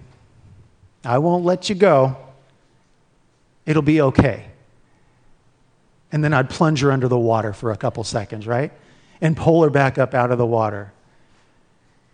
I 1.05 1.19
won't 1.19 1.45
let 1.45 1.69
you 1.69 1.75
go. 1.75 2.17
It'll 3.67 3.83
be 3.83 4.01
okay. 4.01 4.47
And 6.13 6.23
then 6.23 6.33
I'd 6.33 6.49
plunge 6.49 6.81
her 6.81 6.93
under 6.93 7.09
the 7.09 7.19
water 7.19 7.53
for 7.53 7.73
a 7.73 7.77
couple 7.77 8.05
seconds, 8.05 8.47
right? 8.47 8.73
and 9.25 9.37
pull 9.37 9.63
her 9.63 9.71
back 9.71 9.99
up 9.99 10.15
out 10.15 10.31
of 10.31 10.39
the 10.39 10.47
water. 10.47 10.93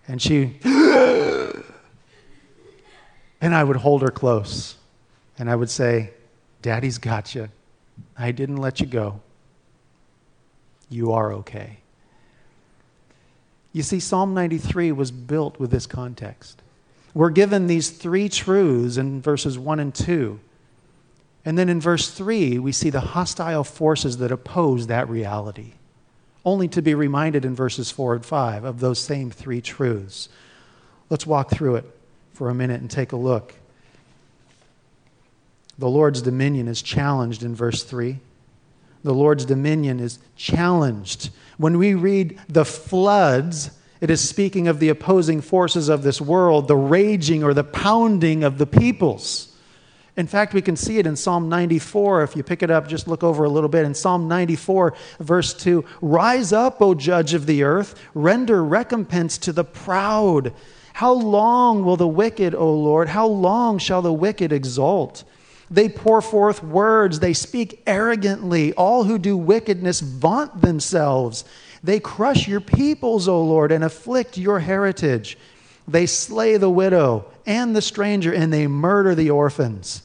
And 0.07 0.23
she, 0.23 0.59
and 0.65 1.65
I 3.43 3.65
would 3.65 3.77
hold 3.77 4.03
her 4.03 4.11
close. 4.11 4.77
And 5.39 5.51
I 5.51 5.57
would 5.57 5.71
say, 5.71 6.11
Daddy's 6.63 6.99
got 6.99 7.35
you. 7.35 7.49
I 8.17 8.31
didn't 8.31 8.59
let 8.59 8.81
you 8.81 8.87
go. 8.87 9.21
You 10.89 11.13
are 11.13 11.33
okay. 11.35 11.79
You 13.73 13.83
see, 13.83 14.01
Psalm 14.01 14.35
93 14.35 14.93
was 14.93 15.11
built 15.11 15.59
with 15.59 15.71
this 15.71 15.87
context. 15.87 16.61
We're 17.15 17.31
given 17.31 17.67
these 17.67 17.91
three 17.91 18.29
truths 18.29 18.97
in 18.97 19.21
verses 19.21 19.59
1 19.59 19.81
and 19.81 19.95
2. 19.95 20.41
And 21.45 21.59
then 21.59 21.69
in 21.69 21.81
verse 21.81 22.11
3, 22.11 22.59
we 22.59 22.73
see 22.73 22.91
the 22.91 23.01
hostile 23.01 23.65
forces 23.65 24.19
that 24.19 24.31
oppose 24.31 24.87
that 24.89 25.09
reality 25.09 25.73
only 26.45 26.69
to 26.69 26.83
be 26.83 26.95
reminded 26.95 27.45
in 27.45 27.55
verses 27.55 27.91
4 27.91 28.15
and 28.15 28.25
5 28.25 28.65
of 28.65 28.81
those 28.81 28.99
same 28.99 29.31
three 29.31 29.61
truths. 29.61 30.29
Let's 31.09 31.27
walk 31.27 31.51
through 31.51 31.77
it 31.77 31.85
for 32.33 32.49
a 32.49 32.55
minute 32.55 32.81
and 32.81 32.91
take 32.91 33.13
a 33.13 33.17
look. 33.17 33.55
The 35.79 35.89
Lord's 35.89 36.23
dominion 36.23 36.69
is 36.69 36.83
challenged 36.83 37.43
in 37.43 37.55
verse 37.55 37.83
3. 37.83 38.19
The 39.03 39.15
Lord's 39.15 39.45
dominion 39.45 40.01
is 40.01 40.19
challenged. 40.37 41.31
When 41.61 41.77
we 41.77 41.93
read 41.93 42.39
the 42.49 42.65
floods, 42.65 43.71
it 44.01 44.09
is 44.09 44.27
speaking 44.27 44.67
of 44.67 44.81
the 44.81 44.89
opposing 44.89 45.43
forces 45.43 45.91
of 45.91 46.03
this 46.03 46.19
world, 46.19 46.69
the 46.69 46.77
raging 46.77 47.45
or 47.45 47.53
the 47.53 47.65
pounding 47.65 48.45
of 48.45 48.57
the 48.57 48.65
peoples. 48.65 49.55
In 50.17 50.27
fact, 50.27 50.55
we 50.55 50.63
can 50.63 50.75
see 50.75 50.97
it 50.97 51.07
in 51.07 51.17
Psalm 51.17 51.51
94. 51.51 52.23
If 52.23 52.35
you 52.35 52.43
pick 52.43 52.63
it 52.63 52.71
up, 52.71 52.89
just 52.89 53.09
look 53.09 53.23
over 53.23 53.45
a 53.45 53.51
little 53.51 53.69
bit. 53.69 53.85
In 53.85 53.93
Psalm 53.93 54.27
94, 54.27 54.95
verse 55.19 55.53
2 55.53 55.85
Rise 56.01 56.51
up, 56.55 56.81
O 56.81 56.95
judge 56.95 57.35
of 57.35 57.45
the 57.45 57.63
earth, 57.63 57.95
render 58.15 58.65
recompense 58.65 59.37
to 59.37 59.53
the 59.53 59.63
proud. 59.63 60.55
How 60.95 61.13
long 61.13 61.85
will 61.85 61.99
the 61.99 62.09
wicked, 62.09 62.55
O 62.55 62.73
Lord, 62.73 63.11
how 63.11 63.27
long 63.27 63.77
shall 63.77 64.01
the 64.01 64.15
wicked 64.15 64.51
exult? 64.51 65.25
They 65.71 65.89
pour 65.89 66.21
forth 66.21 66.65
words, 66.65 67.21
they 67.21 67.33
speak 67.33 67.83
arrogantly. 67.87 68.73
All 68.73 69.05
who 69.05 69.19
do 69.19 69.37
wickedness 69.37 70.01
vaunt 70.01 70.61
themselves. 70.61 71.45
They 71.83 72.01
crush 72.01 72.49
your 72.49 72.61
peoples, 72.61 73.29
O 73.29 73.43
Lord, 73.43 73.71
and 73.71 73.85
afflict 73.85 74.37
your 74.37 74.59
heritage. 74.59 75.39
They 75.87 76.07
slay 76.07 76.57
the 76.57 76.71
widow 76.71 77.27
and 77.47 77.75
the 77.75 77.83
stranger, 77.83 78.33
and 78.33 78.53
they 78.53 78.67
murder 78.67 79.15
the 79.15 79.31
orphans. 79.31 80.03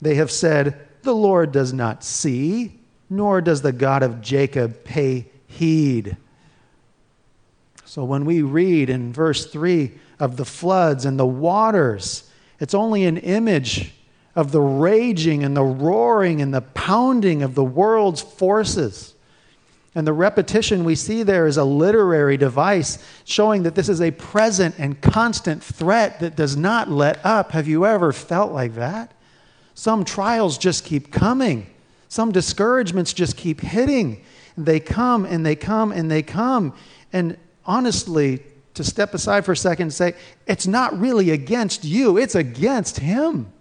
They 0.00 0.14
have 0.14 0.30
said, 0.30 0.80
The 1.02 1.14
Lord 1.14 1.52
does 1.52 1.72
not 1.72 2.04
see, 2.04 2.78
nor 3.10 3.40
does 3.40 3.62
the 3.62 3.72
God 3.72 4.02
of 4.04 4.20
Jacob 4.20 4.84
pay 4.84 5.26
heed. 5.48 6.16
So 7.84 8.04
when 8.04 8.24
we 8.24 8.40
read 8.42 8.88
in 8.88 9.12
verse 9.12 9.46
3 9.46 9.92
of 10.20 10.36
the 10.36 10.44
floods 10.44 11.04
and 11.04 11.18
the 11.18 11.26
waters, 11.26 12.30
it's 12.60 12.74
only 12.74 13.04
an 13.04 13.16
image 13.16 13.92
of 14.34 14.52
the 14.52 14.60
raging 14.60 15.42
and 15.44 15.56
the 15.56 15.62
roaring 15.62 16.40
and 16.40 16.54
the 16.54 16.60
pounding 16.60 17.42
of 17.42 17.54
the 17.54 17.64
world's 17.64 18.20
forces. 18.20 19.14
And 19.94 20.06
the 20.06 20.12
repetition 20.12 20.84
we 20.84 20.94
see 20.94 21.24
there 21.24 21.46
is 21.48 21.56
a 21.56 21.64
literary 21.64 22.36
device 22.36 22.98
showing 23.24 23.64
that 23.64 23.74
this 23.74 23.88
is 23.88 24.00
a 24.00 24.12
present 24.12 24.76
and 24.78 25.00
constant 25.00 25.62
threat 25.64 26.20
that 26.20 26.36
does 26.36 26.56
not 26.56 26.88
let 26.88 27.24
up. 27.26 27.50
Have 27.52 27.66
you 27.66 27.84
ever 27.86 28.12
felt 28.12 28.52
like 28.52 28.76
that? 28.76 29.12
Some 29.74 30.04
trials 30.04 30.58
just 30.58 30.84
keep 30.84 31.10
coming, 31.10 31.66
some 32.08 32.32
discouragements 32.32 33.12
just 33.12 33.36
keep 33.36 33.60
hitting. 33.60 34.24
They 34.56 34.78
come 34.78 35.24
and 35.24 35.44
they 35.44 35.56
come 35.56 35.90
and 35.90 36.10
they 36.10 36.22
come. 36.22 36.74
And 37.12 37.38
honestly, 37.64 38.42
to 38.74 38.84
step 38.84 39.14
aside 39.14 39.44
for 39.44 39.52
a 39.52 39.56
second 39.56 39.84
and 39.84 39.94
say, 39.94 40.14
it's 40.46 40.66
not 40.66 40.98
really 40.98 41.30
against 41.30 41.84
you, 41.84 42.18
it's 42.18 42.34
against 42.34 42.98
him. 42.98 43.52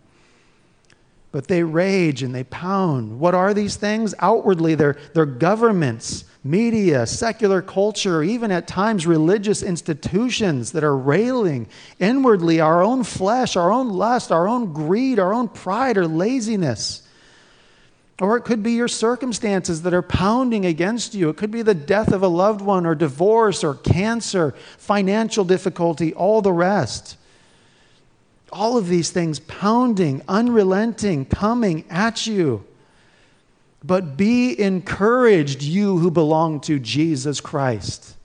But 1.32 1.48
they 1.48 1.62
rage 1.62 2.24
and 2.24 2.34
they 2.34 2.44
pound. 2.44 3.20
What 3.20 3.36
are 3.36 3.54
these 3.54 3.76
things? 3.76 4.15
Outwardly, 4.20 4.74
they're, 4.74 4.98
they're 5.13 5.28
governments, 5.28 6.26
media, 6.44 7.06
secular 7.06 7.62
culture, 7.62 8.24
even 8.24 8.52
at 8.52 8.68
times 8.68 9.06
religious 9.06 9.62
institutions 9.62 10.72
that 10.72 10.84
are 10.84 10.98
railing. 10.98 11.68
Inwardly, 12.00 12.60
our 12.60 12.82
own 12.82 13.04
flesh, 13.04 13.56
our 13.56 13.72
own 13.72 13.89
lust, 13.89 14.32
our 14.32 14.48
own 14.48 14.74
greed, 14.74 15.20
our 15.20 15.34
own 15.34 15.50
pride 15.50 15.98
or 15.98 16.08
laziness. 16.08 17.04
Or 18.20 18.36
it 18.36 18.42
could 18.42 18.63
be 18.63 18.74
your 18.74 18.88
circumstances 18.88 19.84
that 19.84 19.94
are 19.94 20.02
pounding 20.02 20.65
against 20.65 21.13
you. 21.13 21.30
It 21.30 21.38
could 21.38 21.52
be 21.52 21.62
the 21.62 21.76
death 21.76 22.12
of 22.12 22.24
a 22.24 22.28
loved 22.28 22.62
one, 22.62 22.86
or 22.88 22.96
divorce, 22.96 23.63
or 23.63 23.76
cancer, 23.76 24.56
financial 24.78 25.46
difficulty, 25.46 26.13
all 26.13 26.42
the 26.42 26.52
rest. 26.52 27.18
All 28.52 28.78
of 28.78 28.88
these 28.88 29.12
things 29.12 29.40
pounding, 29.40 30.22
unrelenting, 30.28 31.26
coming 31.26 31.86
at 31.90 32.28
you. 32.28 32.66
But 33.84 34.18
be 34.18 34.60
encouraged, 34.60 35.62
you 35.62 36.00
who 36.00 36.12
belong 36.12 36.60
to 36.62 36.80
Jesus 36.80 37.40
Christ. 37.40 38.16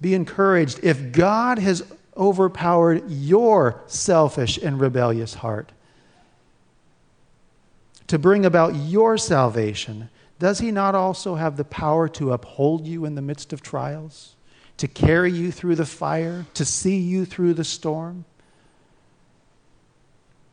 Be 0.00 0.14
encouraged 0.14 0.80
if 0.82 1.12
God 1.12 1.58
has 1.58 1.82
overpowered 2.16 3.10
your 3.10 3.82
selfish 3.86 4.58
and 4.58 4.80
rebellious 4.80 5.34
heart 5.34 5.72
to 8.10 8.18
bring 8.18 8.44
about 8.44 8.74
your 8.74 9.16
salvation, 9.16 10.10
does 10.40 10.58
he 10.58 10.72
not 10.72 10.96
also 10.96 11.36
have 11.36 11.56
the 11.56 11.62
power 11.62 12.08
to 12.08 12.32
uphold 12.32 12.84
you 12.84 13.04
in 13.04 13.14
the 13.14 13.22
midst 13.22 13.52
of 13.52 13.62
trials, 13.62 14.34
to 14.78 14.88
carry 14.88 15.30
you 15.30 15.52
through 15.52 15.76
the 15.76 15.86
fire, 15.86 16.44
to 16.54 16.64
see 16.64 16.96
you 16.96 17.24
through 17.24 17.54
the 17.54 17.62
storm? 17.62 18.24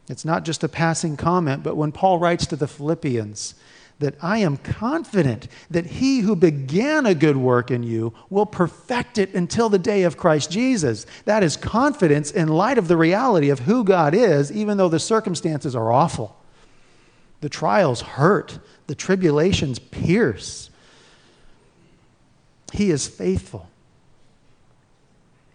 It's 0.10 0.26
not 0.26 0.46
just 0.46 0.64
a 0.64 0.70
passing 0.70 1.18
comment, 1.18 1.64
but 1.64 1.76
when 1.76 1.92
Paul 1.92 2.20
writes 2.20 2.46
to 2.48 2.56
the 2.56 2.68
Philippians, 2.68 3.56
that 4.00 4.16
I 4.22 4.40
am 4.40 4.58
confident 4.58 5.48
that 5.72 5.86
he 5.86 6.20
who 6.20 6.36
began 6.36 7.06
a 7.06 7.16
good 7.16 7.38
work 7.38 7.72
in 7.72 7.84
you 7.84 8.14
will 8.30 8.46
perfect 8.46 9.18
it 9.18 9.34
until 9.34 9.70
the 9.70 9.80
day 9.80 10.04
of 10.04 10.18
Christ 10.18 10.52
Jesus. 10.52 11.06
That 11.26 11.44
is 11.44 11.58
confidence 11.58 12.32
in 12.32 12.48
light 12.48 12.78
of 12.78 12.88
the 12.88 12.98
reality 12.98 13.50
of 13.50 13.60
who 13.60 13.84
God 13.84 14.14
is, 14.14 14.52
even 14.52 14.78
though 14.78 14.90
the 14.90 15.00
circumstances 15.00 15.76
are 15.76 15.92
awful. 15.92 16.38
The 17.42 17.50
trials 17.50 18.02
hurt, 18.02 18.60
the 18.86 18.96
tribulations 18.96 19.80
pierce. 19.80 20.70
He 22.74 22.92
is 22.92 23.08
faithful. 23.08 23.70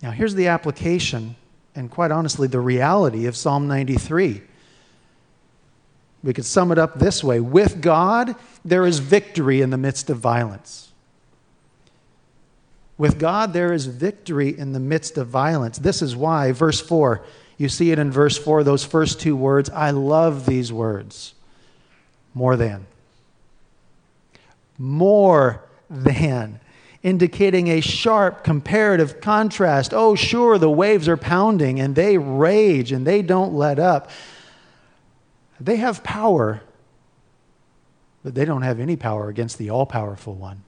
Now, 0.03 0.11
here's 0.11 0.35
the 0.35 0.49
application, 0.49 1.37
and 1.75 1.91
quite 1.91 2.11
honestly, 2.11 2.49
the 2.49 2.61
reality 2.61 3.27
of 3.27 3.37
Psalm 3.37 3.66
93. 3.68 4.43
We 6.23 6.33
could 6.33 6.45
sum 6.45 6.70
it 6.70 6.79
up 6.79 6.99
this 6.99 7.25
way 7.25 7.41
With 7.41 7.81
God, 7.81 8.37
there 8.64 8.87
is 8.87 8.99
victory 8.99 9.61
in 9.61 9.70
the 9.70 9.79
midst 9.79 10.11
of 10.11 10.18
violence. 10.18 10.91
With 12.99 13.18
God, 13.18 13.53
there 13.53 13.73
is 13.73 13.87
victory 13.87 14.57
in 14.57 14.73
the 14.73 14.81
midst 14.81 15.18
of 15.18 15.27
violence. 15.27 15.79
This 15.79 16.03
is 16.03 16.14
why, 16.14 16.53
verse 16.53 16.81
4, 16.81 17.25
you 17.59 17.68
see 17.68 17.91
it 17.91 17.99
in 17.99 18.12
verse 18.12 18.39
4, 18.39 18.62
those 18.62 18.85
first 18.85 19.18
two 19.18 19.35
words. 19.35 19.70
I 19.70 19.91
love 19.91 20.47
these 20.47 20.73
words. 20.73 21.35
More 22.35 22.57
than. 22.57 22.87
More 24.79 25.64
than. 25.91 26.61
Indicating 27.03 27.69
a 27.69 27.81
sharp 27.81 28.45
comparative 28.45 29.21
contrast. 29.21 29.93
Oh, 29.93 30.15
sure, 30.15 30.59
the 30.59 30.71
waves 30.71 31.09
are 31.09 31.17
pounding 31.17 31.81
and 31.81 31.95
they 31.95 32.17
rage 32.17 32.93
and 32.93 33.07
they 33.07 33.23
don't 33.23 33.55
let 33.55 33.79
up. 33.79 34.11
They 35.61 35.77
have 35.77 36.05
power, 36.05 36.63
but 38.23 38.35
they 38.35 38.45
don't 38.45 38.63
have 38.63 38.79
any 38.79 38.97
power 38.97 39.29
against 39.29 39.59
the 39.59 39.71
all 39.71 39.87
powerful 39.87 40.35
one. 40.35 40.63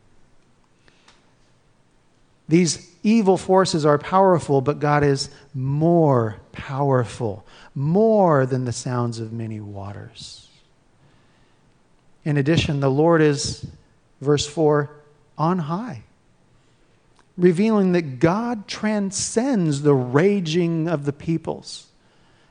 These 2.48 2.90
evil 3.02 3.36
forces 3.36 3.86
are 3.86 3.98
powerful, 3.98 4.60
but 4.60 4.78
God 4.78 5.02
is 5.02 5.30
more 5.54 6.36
powerful, 6.52 7.46
more 7.74 8.44
than 8.44 8.64
the 8.64 8.72
sounds 8.72 9.18
of 9.18 9.32
many 9.32 9.60
waters. 9.60 10.48
In 12.24 12.36
addition, 12.36 12.80
the 12.80 12.90
Lord 12.90 13.22
is, 13.22 13.66
verse 14.20 14.46
4, 14.46 14.90
on 15.36 15.58
high, 15.58 16.02
revealing 17.36 17.92
that 17.92 18.20
God 18.20 18.68
transcends 18.68 19.82
the 19.82 19.94
raging 19.94 20.88
of 20.88 21.04
the 21.04 21.12
peoples. 21.12 21.88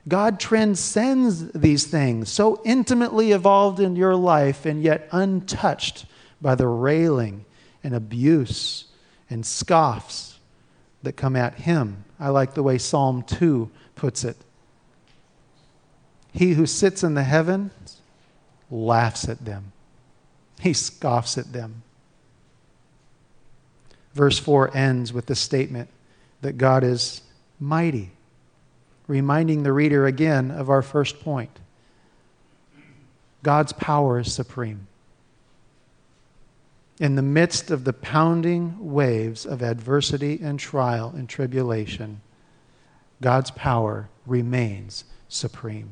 God 0.07 0.39
transcends 0.39 1.51
these 1.53 1.85
things, 1.85 2.29
so 2.29 2.61
intimately 2.65 3.31
evolved 3.31 3.79
in 3.79 3.95
your 3.95 4.15
life 4.15 4.65
and 4.65 4.83
yet 4.83 5.07
untouched 5.11 6.05
by 6.41 6.55
the 6.55 6.67
railing 6.67 7.45
and 7.83 7.95
abuse 7.95 8.85
and 9.29 9.45
scoffs 9.45 10.39
that 11.03 11.13
come 11.13 11.35
at 11.35 11.55
him. 11.55 12.03
I 12.19 12.29
like 12.29 12.53
the 12.53 12.63
way 12.63 12.77
Psalm 12.77 13.23
2 13.23 13.69
puts 13.95 14.25
it. 14.25 14.37
He 16.33 16.53
who 16.53 16.65
sits 16.65 17.03
in 17.03 17.13
the 17.13 17.23
heavens 17.23 18.01
laughs 18.69 19.29
at 19.29 19.45
them, 19.45 19.71
he 20.59 20.73
scoffs 20.73 21.37
at 21.37 21.53
them. 21.53 21.83
Verse 24.13 24.37
4 24.39 24.75
ends 24.75 25.11
with 25.11 25.25
the 25.25 25.35
statement 25.35 25.89
that 26.41 26.57
God 26.57 26.83
is 26.83 27.21
mighty 27.59 28.11
reminding 29.07 29.63
the 29.63 29.73
reader 29.73 30.05
again 30.05 30.51
of 30.51 30.69
our 30.69 30.81
first 30.81 31.19
point 31.21 31.59
God's 33.41 33.73
power 33.73 34.19
is 34.19 34.31
supreme. 34.31 34.87
In 36.99 37.15
the 37.15 37.21
midst 37.21 37.71
of 37.71 37.83
the 37.83 37.91
pounding 37.91 38.93
waves 38.93 39.45
of 39.45 39.61
adversity 39.61 40.39
and 40.41 40.57
trial 40.57 41.11
and 41.13 41.27
tribulation, 41.27 42.21
God's 43.21 43.51
power 43.51 44.07
remains 44.25 45.03
supreme. 45.27 45.89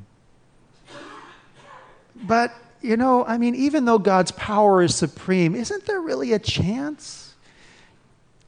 But, 2.24 2.54
you 2.82 2.96
know, 2.96 3.26
I 3.26 3.38
mean, 3.38 3.56
even 3.56 3.84
though 3.84 4.00
God's 4.00 4.32
power 4.32 4.82
is 4.82 4.96
supreme, 4.96 5.54
isn't 5.54 5.86
there 5.86 6.00
really 6.00 6.32
a 6.32 6.40
chance 6.40 7.31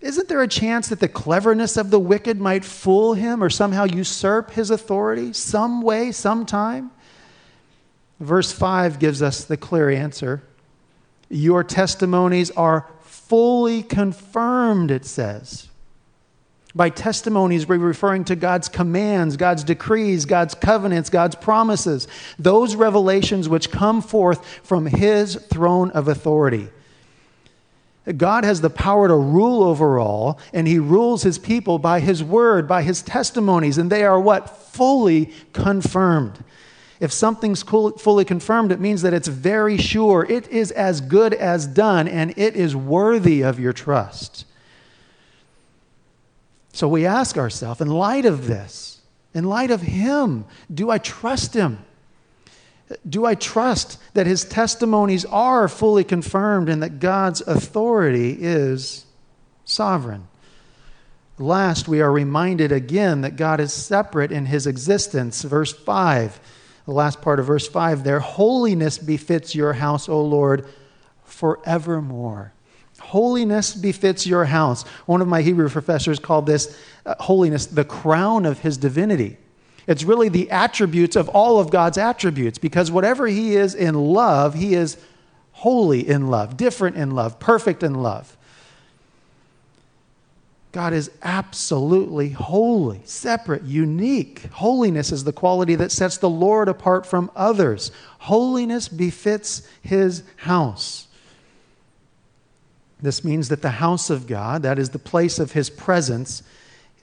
isn't 0.04 0.28
there 0.28 0.42
a 0.42 0.48
chance 0.48 0.90
that 0.90 1.00
the 1.00 1.08
cleverness 1.08 1.78
of 1.78 1.90
the 1.90 2.00
wicked 2.00 2.40
might 2.40 2.66
fool 2.66 3.14
him 3.14 3.42
or 3.42 3.50
somehow 3.50 3.86
usurp 3.86 4.52
his 4.52 4.70
authority 4.70 5.32
some 5.32 5.82
way, 5.82 6.12
sometime? 6.12 6.92
Verse 8.20 8.52
5 8.52 9.00
gives 9.00 9.22
us 9.22 9.46
the 9.46 9.56
clear 9.56 9.90
answer. 9.90 10.44
Your 11.30 11.64
testimonies 11.64 12.52
are 12.52 12.90
fully 13.02 13.82
confirmed, 13.82 14.92
it 14.92 15.06
says. 15.06 15.70
By 16.76 16.90
testimonies, 16.90 17.68
we're 17.68 17.78
referring 17.78 18.26
to 18.26 18.36
God's 18.36 18.68
commands, 18.68 19.38
God's 19.38 19.64
decrees, 19.64 20.26
God's 20.26 20.54
covenants, 20.54 21.10
God's 21.10 21.36
promises, 21.36 22.08
those 22.38 22.76
revelations 22.76 23.48
which 23.48 23.72
come 23.72 24.02
forth 24.02 24.46
from 24.64 24.88
His 24.88 25.36
throne 25.36 25.92
of 25.92 26.08
authority. 26.10 26.70
God 28.18 28.44
has 28.44 28.60
the 28.60 28.70
power 28.70 29.08
to 29.08 29.16
rule 29.16 29.64
over 29.64 29.98
all, 29.98 30.38
and 30.52 30.68
He 30.68 30.78
rules 30.78 31.24
His 31.24 31.40
people 31.40 31.80
by 31.80 32.02
His 32.02 32.22
word, 32.22 32.68
by 32.68 32.84
His 32.84 33.02
testimonies, 33.02 33.78
and 33.78 33.90
they 33.90 34.04
are 34.04 34.20
what? 34.20 34.50
Fully 34.50 35.32
confirmed. 35.54 36.44
If 37.00 37.14
something's 37.14 37.64
fully 37.64 38.26
confirmed, 38.26 38.72
it 38.72 38.80
means 38.80 39.02
that 39.02 39.14
it's 39.14 39.28
very 39.28 39.78
sure. 39.78 40.26
It 40.30 40.48
is 40.50 40.72
as 40.72 41.02
good 41.02 41.34
as 41.34 41.66
done, 41.66 42.08
and 42.08 42.32
it 42.38 42.56
is 42.56 42.76
worthy 42.76 43.42
of 43.42 43.60
your 43.60 43.74
trust. 43.74 44.46
So 46.74 46.88
we 46.88 47.06
ask 47.06 47.38
ourselves, 47.38 47.82
in 47.82 47.88
light 47.88 48.26
of 48.26 48.48
this, 48.48 49.02
in 49.34 49.46
light 49.46 49.72
of 49.72 49.82
Him, 49.82 50.46
do 50.74 50.90
I 50.90 50.98
trust 50.98 51.54
Him? 51.54 51.86
Do 53.08 53.26
I 53.26 53.36
trust 53.36 54.00
that 54.14 54.28
his 54.28 54.46
testimonies 54.46 55.26
are 55.26 55.68
fully 55.68 56.04
confirmed 56.04 56.70
and 56.70 56.84
that 56.84 57.00
God's 57.00 57.42
authority 57.42 58.38
is 58.40 59.06
sovereign? 59.66 60.28
Last, 61.40 61.88
we 61.88 62.02
are 62.02 62.12
reminded 62.12 62.72
again 62.72 63.22
that 63.22 63.36
God 63.36 63.60
is 63.60 63.74
separate 63.74 64.32
in 64.32 64.46
his 64.46 64.68
existence. 64.68 65.42
Verse 65.42 65.74
5, 65.74 66.40
the 66.86 66.92
last 66.92 67.22
part 67.22 67.40
of 67.40 67.48
verse 67.48 67.68
5 67.68 68.04
there 68.04 68.20
holiness 68.20 68.98
befits 68.98 69.56
your 69.56 69.74
house, 69.74 70.08
O 70.08 70.22
Lord, 70.22 70.68
forevermore. 71.24 72.54
Holiness 73.00 73.74
befits 73.74 74.28
your 74.28 74.46
house. 74.46 74.84
One 75.06 75.22
of 75.22 75.28
my 75.28 75.42
Hebrew 75.42 75.68
professors 75.70 76.20
called 76.20 76.46
this 76.46 76.78
uh, 77.06 77.16
holiness 77.20 77.66
the 77.66 77.84
crown 77.84 78.46
of 78.46 78.60
his 78.60 78.78
divinity. 78.78 79.38
It's 79.88 80.04
really 80.04 80.30
the 80.30 80.50
attributes 80.52 81.16
of 81.16 81.30
all 81.30 81.60
of 81.60 81.72
God's 81.72 81.98
attributes 81.98 82.58
because 82.58 82.92
whatever 82.92 83.28
He 83.28 83.56
is 83.56 83.76
in 83.76 83.96
love, 83.96 84.54
He 84.54 84.74
is 84.74 84.98
holy 85.52 86.08
in 86.08 86.28
love, 86.28 86.58
different 86.58 86.96
in 86.96 87.12
love, 87.12 87.40
perfect 87.40 87.84
in 87.84 87.96
love. 87.96 88.36
God 90.74 90.92
is 90.92 91.12
absolutely 91.22 92.30
holy, 92.30 93.02
separate, 93.06 93.62
unique. 93.62 94.46
Holiness 94.54 95.12
is 95.12 95.24
the 95.24 95.32
quality 95.32 95.76
that 95.76 95.92
sets 95.92 96.18
the 96.18 96.30
Lord 96.30 96.68
apart 96.68 97.06
from 97.06 97.30
others. 97.36 97.92
Holiness 98.18 98.88
befits 98.88 99.68
His 99.84 100.24
house. 100.38 101.08
This 103.00 103.24
means 103.24 103.50
that 103.50 103.62
the 103.62 103.70
house 103.70 104.10
of 104.10 104.26
God, 104.26 104.64
that 104.64 104.80
is 104.80 104.90
the 104.90 105.00
place 105.00 105.38
of 105.38 105.52
His 105.52 105.70
presence, 105.70 106.42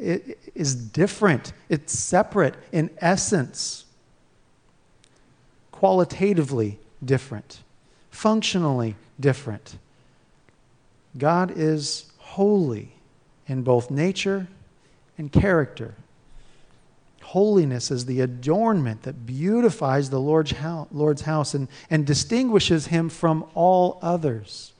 it 0.00 0.38
is 0.54 0.74
different, 0.74 1.52
it's 1.68 1.98
separate 1.98 2.54
in 2.72 2.90
essence, 2.98 3.84
qualitatively 5.70 6.78
different, 7.04 7.60
functionally 8.10 8.96
different. 9.18 9.76
God 11.16 11.52
is 11.56 12.10
holy 12.18 12.92
in 13.46 13.62
both 13.62 13.90
nature 13.90 14.46
and 15.18 15.30
character. 15.30 15.94
Holiness 17.22 17.90
is 17.90 18.06
the 18.06 18.20
adornment 18.20 19.02
that 19.02 19.26
beautifies 19.26 20.10
the 20.10 20.20
Lord's 20.20 20.52
house 21.22 21.54
and, 21.54 21.68
and 21.90 22.06
distinguishes 22.06 22.86
him 22.86 23.08
from 23.08 23.44
all 23.54 23.98
others. 24.02 24.72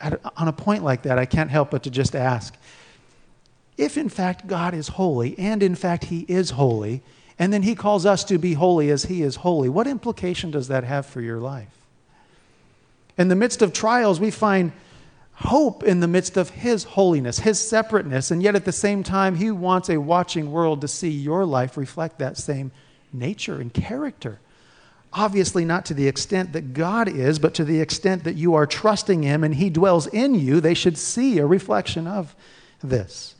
On 0.00 0.48
a 0.48 0.52
point 0.52 0.82
like 0.82 1.02
that, 1.02 1.18
I 1.18 1.26
can't 1.26 1.50
help 1.50 1.70
but 1.70 1.82
to 1.84 1.90
just 1.90 2.16
ask 2.16 2.54
if 3.80 3.96
in 3.96 4.10
fact 4.10 4.46
God 4.46 4.74
is 4.74 4.88
holy, 4.88 5.38
and 5.38 5.62
in 5.62 5.74
fact 5.74 6.04
He 6.04 6.26
is 6.28 6.50
holy, 6.50 7.02
and 7.38 7.50
then 7.50 7.62
He 7.62 7.74
calls 7.74 8.04
us 8.04 8.24
to 8.24 8.36
be 8.36 8.52
holy 8.52 8.90
as 8.90 9.04
He 9.04 9.22
is 9.22 9.36
holy, 9.36 9.70
what 9.70 9.86
implication 9.86 10.50
does 10.50 10.68
that 10.68 10.84
have 10.84 11.06
for 11.06 11.22
your 11.22 11.38
life? 11.38 11.74
In 13.16 13.28
the 13.28 13.36
midst 13.36 13.62
of 13.62 13.72
trials, 13.72 14.20
we 14.20 14.30
find 14.30 14.72
hope 15.32 15.82
in 15.82 16.00
the 16.00 16.08
midst 16.08 16.36
of 16.36 16.50
His 16.50 16.84
holiness, 16.84 17.38
His 17.38 17.58
separateness, 17.58 18.30
and 18.30 18.42
yet 18.42 18.54
at 18.54 18.66
the 18.66 18.72
same 18.72 19.02
time, 19.02 19.36
He 19.36 19.50
wants 19.50 19.88
a 19.88 19.96
watching 19.96 20.52
world 20.52 20.82
to 20.82 20.88
see 20.88 21.10
your 21.10 21.46
life 21.46 21.78
reflect 21.78 22.18
that 22.18 22.36
same 22.36 22.72
nature 23.14 23.58
and 23.58 23.72
character. 23.72 24.40
Obviously, 25.12 25.64
not 25.64 25.84
to 25.86 25.94
the 25.94 26.06
extent 26.06 26.52
that 26.52 26.72
God 26.72 27.08
is, 27.08 27.38
but 27.38 27.54
to 27.54 27.64
the 27.64 27.80
extent 27.80 28.24
that 28.24 28.36
you 28.36 28.54
are 28.54 28.66
trusting 28.66 29.22
Him 29.22 29.42
and 29.42 29.54
He 29.54 29.68
dwells 29.68 30.06
in 30.06 30.34
you, 30.34 30.60
they 30.60 30.74
should 30.74 30.96
see 30.96 31.38
a 31.38 31.46
reflection 31.46 32.06
of 32.06 32.34
this. 32.82 33.34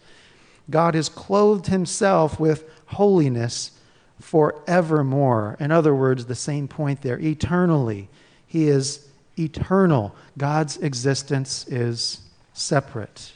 God 0.68 0.94
has 0.94 1.08
clothed 1.08 1.68
Himself 1.68 2.40
with 2.40 2.68
holiness 2.86 3.72
forevermore. 4.20 5.56
In 5.60 5.70
other 5.70 5.94
words, 5.94 6.26
the 6.26 6.34
same 6.34 6.68
point 6.68 7.02
there 7.02 7.18
eternally. 7.18 8.08
He 8.46 8.68
is 8.68 9.06
eternal. 9.38 10.14
God's 10.36 10.76
existence 10.78 11.66
is 11.68 12.20
separate. 12.52 13.32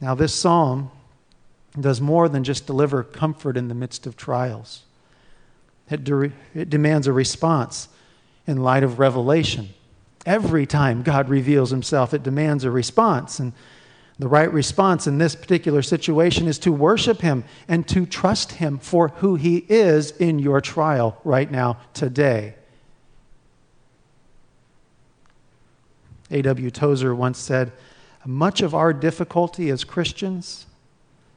Now, 0.00 0.14
this 0.14 0.34
psalm 0.34 0.90
does 1.80 2.00
more 2.00 2.28
than 2.28 2.44
just 2.44 2.66
deliver 2.66 3.02
comfort 3.02 3.56
in 3.56 3.68
the 3.68 3.74
midst 3.74 4.06
of 4.06 4.16
trials, 4.16 4.83
it, 5.90 6.04
de- 6.04 6.32
it 6.54 6.70
demands 6.70 7.06
a 7.06 7.12
response 7.12 7.88
in 8.46 8.62
light 8.62 8.82
of 8.82 8.98
revelation. 8.98 9.70
Every 10.26 10.66
time 10.66 11.02
God 11.02 11.28
reveals 11.28 11.70
himself, 11.70 12.14
it 12.14 12.22
demands 12.22 12.64
a 12.64 12.70
response. 12.70 13.38
And 13.38 13.52
the 14.18 14.28
right 14.28 14.50
response 14.52 15.06
in 15.06 15.18
this 15.18 15.34
particular 15.34 15.82
situation 15.82 16.46
is 16.46 16.58
to 16.60 16.72
worship 16.72 17.20
him 17.20 17.44
and 17.68 17.86
to 17.88 18.06
trust 18.06 18.52
him 18.52 18.78
for 18.78 19.08
who 19.08 19.34
he 19.34 19.66
is 19.68 20.12
in 20.12 20.38
your 20.38 20.60
trial 20.60 21.20
right 21.24 21.50
now, 21.50 21.78
today. 21.92 22.54
A.W. 26.30 26.70
Tozer 26.70 27.14
once 27.14 27.38
said, 27.38 27.72
Much 28.24 28.62
of 28.62 28.74
our 28.74 28.92
difficulty 28.92 29.68
as 29.68 29.84
Christians 29.84 30.66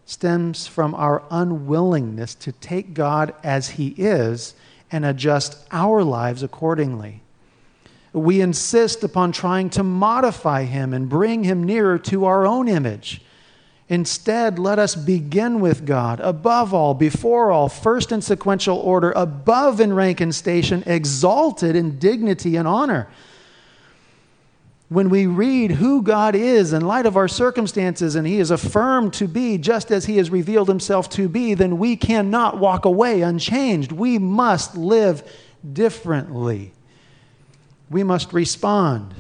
stems 0.08 0.66
from 0.66 0.96
our 0.96 1.22
unwillingness 1.30 2.34
to 2.34 2.52
take 2.52 2.96
God 2.96 3.36
as 3.44 3.70
he 3.72 3.90
is 3.90 4.56
and 4.92 5.06
adjust 5.06 5.64
our 5.72 6.04
lives 6.04 6.42
accordingly 6.42 7.22
we 8.18 8.42
insist 8.42 9.04
upon 9.04 9.32
trying 9.32 9.70
to 9.72 9.84
modify 9.84 10.64
him 10.64 10.94
and 10.94 11.10
bring 11.10 11.44
him 11.44 11.64
nearer 11.64 12.00
to 12.00 12.26
our 12.26 12.46
own 12.46 12.68
image. 12.68 13.22
Instead, 13.90 14.60
let 14.60 14.80
us 14.80 14.96
begin 14.96 15.62
with 15.62 15.86
God, 15.86 16.20
above 16.20 16.74
all, 16.74 16.94
before 16.94 17.52
all, 17.52 17.70
first 17.70 18.12
in 18.12 18.22
sequential 18.22 18.78
order, 18.78 19.14
above 19.16 19.80
in 19.80 19.94
rank 19.94 20.20
and 20.20 20.36
station, 20.36 20.84
exalted 20.86 21.76
in 21.76 21.98
dignity 21.98 22.58
and 22.58 22.68
honor. 22.68 23.08
When 24.90 25.10
we 25.10 25.26
read 25.26 25.72
who 25.72 26.02
God 26.02 26.34
is 26.36 26.72
in 26.72 26.88
light 26.88 27.06
of 27.06 27.18
our 27.18 27.28
circumstances 27.28 28.16
and 28.16 28.26
He 28.26 28.40
is 28.40 28.52
affirmed 28.52 29.14
to 29.16 29.28
be 29.28 29.58
just 29.58 29.92
as 29.92 30.06
He 30.06 30.18
has 30.18 30.30
revealed 30.30 30.70
Himself 30.70 31.10
to 31.12 31.28
be, 31.28 31.54
then 31.54 31.78
we 31.78 31.96
cannot 31.96 32.58
walk 32.58 32.86
away 32.86 33.22
unchanged. 33.22 33.92
We 33.92 34.18
must 34.18 34.78
live 34.78 35.30
differently 35.74 36.74
we 37.90 38.04
must 38.04 38.34
respond 38.34 39.14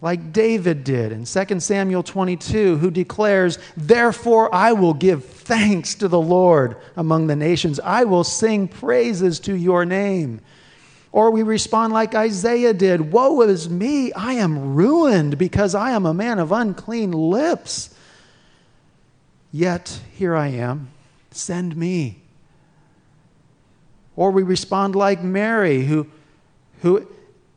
like 0.00 0.32
David 0.32 0.82
did 0.82 1.12
in 1.12 1.24
2 1.24 1.60
Samuel 1.60 2.02
22, 2.02 2.78
who 2.78 2.90
declares, 2.90 3.58
Therefore 3.76 4.52
I 4.52 4.72
will 4.72 4.94
give 4.94 5.24
thanks 5.24 5.94
to 5.96 6.08
the 6.08 6.20
Lord 6.20 6.76
among 6.96 7.28
the 7.28 7.36
nations. 7.36 7.78
I 7.78 8.02
will 8.02 8.24
sing 8.24 8.66
praises 8.66 9.38
to 9.40 9.54
your 9.54 9.84
name. 9.84 10.40
Or 11.12 11.30
we 11.30 11.42
respond 11.42 11.92
like 11.92 12.14
Isaiah 12.14 12.72
did 12.72 13.12
Woe 13.12 13.42
is 13.42 13.68
me! 13.68 14.12
I 14.14 14.32
am 14.32 14.74
ruined 14.74 15.36
because 15.36 15.74
I 15.74 15.90
am 15.90 16.06
a 16.06 16.14
man 16.14 16.38
of 16.38 16.50
unclean 16.50 17.12
lips. 17.12 17.94
Yet 19.52 20.00
here 20.14 20.34
I 20.34 20.48
am. 20.48 20.88
Send 21.30 21.76
me. 21.76 22.22
Or 24.16 24.30
we 24.30 24.42
respond 24.42 24.96
like 24.96 25.22
Mary, 25.22 25.84
who, 25.84 26.06
who 26.80 27.06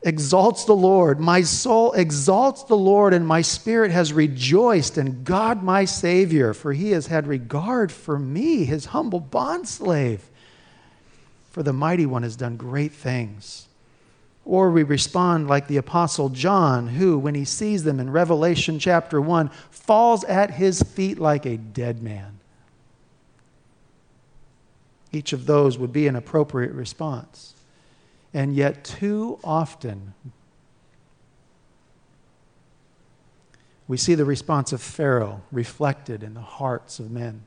exalts 0.03 0.66
the 0.66 0.76
Lord. 0.76 1.20
My 1.22 1.41
soul 1.41 1.93
exalts 1.93 2.64
the 2.64 2.78
Lord, 2.78 3.14
and 3.14 3.26
my 3.26 3.41
spirit 3.41 3.91
has 3.91 4.14
rejoiced 4.14 4.97
in 4.97 5.24
God 5.24 5.64
my 5.64 5.86
Savior, 5.86 6.53
for 6.53 6.74
he 6.74 6.91
has 6.91 7.08
had 7.08 7.28
regard 7.28 7.91
for 7.91 8.20
me, 8.20 8.66
his 8.66 8.86
humble 8.86 9.22
bondslave. 9.22 10.20
For 11.56 11.64
the 11.64 11.72
mighty 11.72 12.06
one 12.06 12.24
has 12.24 12.36
done 12.36 12.58
great 12.58 12.91
things. 12.91 13.70
Or 14.43 14.72
we 14.72 14.84
respond 14.84 15.47
like 15.47 15.70
the 15.70 15.78
Apostle 15.78 16.28
John, 16.28 16.88
who, 16.88 17.18
when 17.18 17.34
he 17.34 17.45
sees 17.45 17.86
them 17.86 17.97
in 17.97 18.10
Revelation 18.10 18.78
chapter 18.78 19.22
1, 19.22 19.47
falls 19.72 20.26
at 20.26 20.51
his 20.51 20.84
feet 20.84 21.18
like 21.18 21.45
a 21.45 21.56
dead 21.56 22.03
man. 22.03 22.39
Each 25.14 25.32
of 25.32 25.45
those 25.45 25.78
would 25.78 25.93
be 25.93 26.08
an 26.08 26.18
appropriate 26.18 26.74
response. 26.74 27.53
And 28.34 28.53
yet, 28.53 28.84
too 28.84 29.39
often, 29.41 30.14
we 33.88 33.95
see 33.95 34.14
the 34.14 34.26
response 34.26 34.74
of 34.74 34.82
Pharaoh 34.82 35.41
reflected 35.53 36.22
in 36.22 36.34
the 36.34 36.41
hearts 36.41 36.99
of 36.99 37.10
men, 37.10 37.43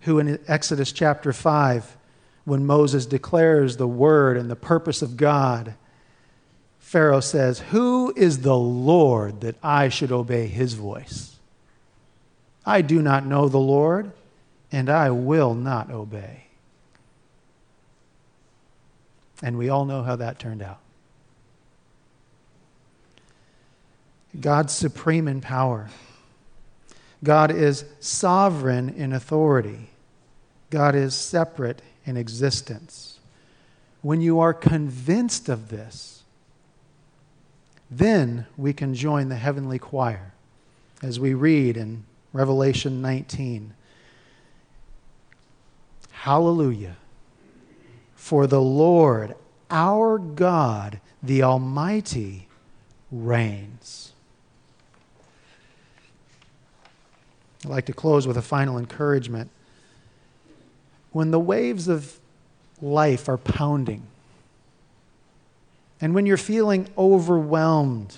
who 0.00 0.18
in 0.18 0.40
Exodus 0.48 0.90
chapter 0.90 1.32
5, 1.32 1.97
when 2.48 2.64
Moses 2.64 3.04
declares 3.06 3.76
the 3.76 3.86
word 3.86 4.36
and 4.36 4.50
the 4.50 4.56
purpose 4.56 5.02
of 5.02 5.16
God, 5.16 5.74
Pharaoh 6.78 7.20
says, 7.20 7.58
Who 7.58 8.12
is 8.16 8.40
the 8.40 8.56
Lord 8.56 9.42
that 9.42 9.56
I 9.62 9.90
should 9.90 10.10
obey 10.10 10.46
his 10.46 10.72
voice? 10.72 11.36
I 12.64 12.80
do 12.80 13.02
not 13.02 13.26
know 13.26 13.48
the 13.48 13.58
Lord, 13.58 14.12
and 14.72 14.88
I 14.88 15.10
will 15.10 15.54
not 15.54 15.90
obey. 15.90 16.44
And 19.42 19.58
we 19.58 19.68
all 19.68 19.84
know 19.84 20.02
how 20.02 20.16
that 20.16 20.38
turned 20.38 20.62
out. 20.62 20.80
God's 24.40 24.72
supreme 24.72 25.28
in 25.28 25.40
power. 25.40 25.88
God 27.22 27.50
is 27.50 27.84
sovereign 28.00 28.88
in 28.88 29.12
authority. 29.12 29.90
God 30.70 30.94
is 30.94 31.14
separate 31.14 31.82
in 32.08 32.16
existence. 32.16 33.20
When 34.00 34.20
you 34.20 34.40
are 34.40 34.54
convinced 34.54 35.48
of 35.48 35.68
this, 35.68 36.22
then 37.90 38.46
we 38.56 38.72
can 38.72 38.94
join 38.94 39.28
the 39.28 39.36
heavenly 39.36 39.78
choir 39.78 40.32
as 41.02 41.20
we 41.20 41.34
read 41.34 41.76
in 41.76 42.04
Revelation 42.32 43.02
19. 43.02 43.74
Hallelujah. 46.10 46.96
For 48.14 48.46
the 48.46 48.60
Lord, 48.60 49.34
our 49.70 50.18
God, 50.18 51.00
the 51.22 51.42
Almighty, 51.42 52.48
reigns. 53.10 54.12
I'd 57.64 57.70
like 57.70 57.86
to 57.86 57.92
close 57.92 58.26
with 58.26 58.36
a 58.36 58.42
final 58.42 58.78
encouragement. 58.78 59.50
When 61.12 61.30
the 61.30 61.40
waves 61.40 61.88
of 61.88 62.18
life 62.80 63.28
are 63.28 63.38
pounding, 63.38 64.02
and 66.00 66.14
when 66.14 66.26
you're 66.26 66.36
feeling 66.36 66.88
overwhelmed 66.96 68.16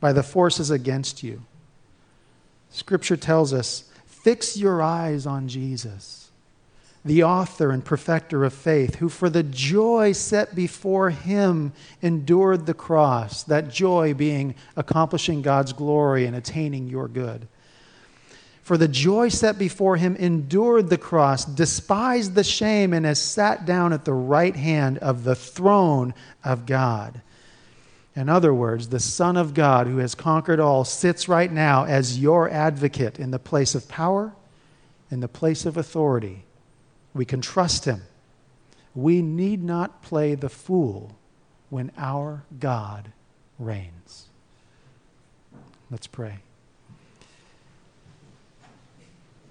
by 0.00 0.12
the 0.12 0.22
forces 0.22 0.70
against 0.70 1.22
you, 1.22 1.42
Scripture 2.70 3.16
tells 3.16 3.52
us 3.52 3.90
fix 4.04 4.56
your 4.56 4.82
eyes 4.82 5.26
on 5.26 5.48
Jesus 5.48 6.26
the 7.06 7.22
author 7.22 7.70
and 7.70 7.84
perfecter 7.84 8.44
of 8.44 8.52
faith, 8.52 8.96
who 8.96 9.08
for 9.08 9.30
the 9.30 9.44
joy 9.44 10.10
set 10.10 10.56
before 10.56 11.10
him 11.10 11.72
endured 12.02 12.66
the 12.66 12.74
cross, 12.74 13.44
that 13.44 13.70
joy 13.70 14.12
being 14.12 14.56
accomplishing 14.74 15.40
God's 15.40 15.72
glory 15.72 16.26
and 16.26 16.34
attaining 16.34 16.88
your 16.88 17.06
good. 17.06 17.46
For 18.66 18.76
the 18.76 18.88
joy 18.88 19.28
set 19.28 19.58
before 19.58 19.94
him 19.94 20.16
endured 20.16 20.90
the 20.90 20.98
cross, 20.98 21.44
despised 21.44 22.34
the 22.34 22.42
shame, 22.42 22.92
and 22.92 23.06
has 23.06 23.22
sat 23.22 23.64
down 23.64 23.92
at 23.92 24.04
the 24.04 24.12
right 24.12 24.56
hand 24.56 24.98
of 24.98 25.22
the 25.22 25.36
throne 25.36 26.14
of 26.42 26.66
God. 26.66 27.20
In 28.16 28.28
other 28.28 28.52
words, 28.52 28.88
the 28.88 28.98
Son 28.98 29.36
of 29.36 29.54
God, 29.54 29.86
who 29.86 29.98
has 29.98 30.16
conquered 30.16 30.58
all, 30.58 30.84
sits 30.84 31.28
right 31.28 31.52
now 31.52 31.84
as 31.84 32.18
your 32.18 32.50
advocate 32.50 33.20
in 33.20 33.30
the 33.30 33.38
place 33.38 33.76
of 33.76 33.86
power, 33.86 34.32
in 35.12 35.20
the 35.20 35.28
place 35.28 35.64
of 35.64 35.76
authority 35.76 36.42
we 37.14 37.24
can 37.24 37.40
trust 37.40 37.84
Him. 37.84 38.02
We 38.96 39.22
need 39.22 39.62
not 39.62 40.02
play 40.02 40.34
the 40.34 40.48
fool 40.48 41.14
when 41.70 41.92
our 41.96 42.42
God 42.58 43.12
reigns. 43.60 44.26
Let's 45.88 46.08
pray. 46.08 46.40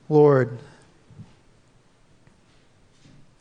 Lord, 0.09 0.57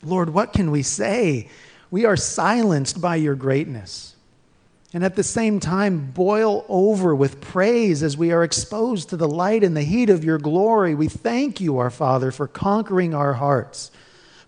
Lord, 0.03 0.31
what 0.31 0.53
can 0.53 0.71
we 0.71 0.83
say? 0.83 1.49
We 1.91 2.05
are 2.05 2.17
silenced 2.17 3.01
by 3.01 3.17
your 3.17 3.35
greatness. 3.35 4.15
And 4.93 5.03
at 5.03 5.17
the 5.17 5.23
same 5.23 5.61
time, 5.61 6.11
boil 6.13 6.65
over 6.69 7.15
with 7.15 7.41
praise 7.41 8.03
as 8.03 8.17
we 8.17 8.31
are 8.31 8.45
exposed 8.45 9.09
to 9.11 9.17
the 9.17 9.29
light 9.29 9.65
and 9.65 9.77
the 9.77 9.83
heat 9.83 10.09
of 10.09 10.25
your 10.25 10.39
glory. 10.39 10.95
We 10.95 11.09
thank 11.09 11.61
you, 11.61 11.79
our 11.79 11.91
Father, 11.91 12.31
for 12.31 12.47
conquering 12.47 13.15
our 13.15 13.33
hearts 13.33 13.91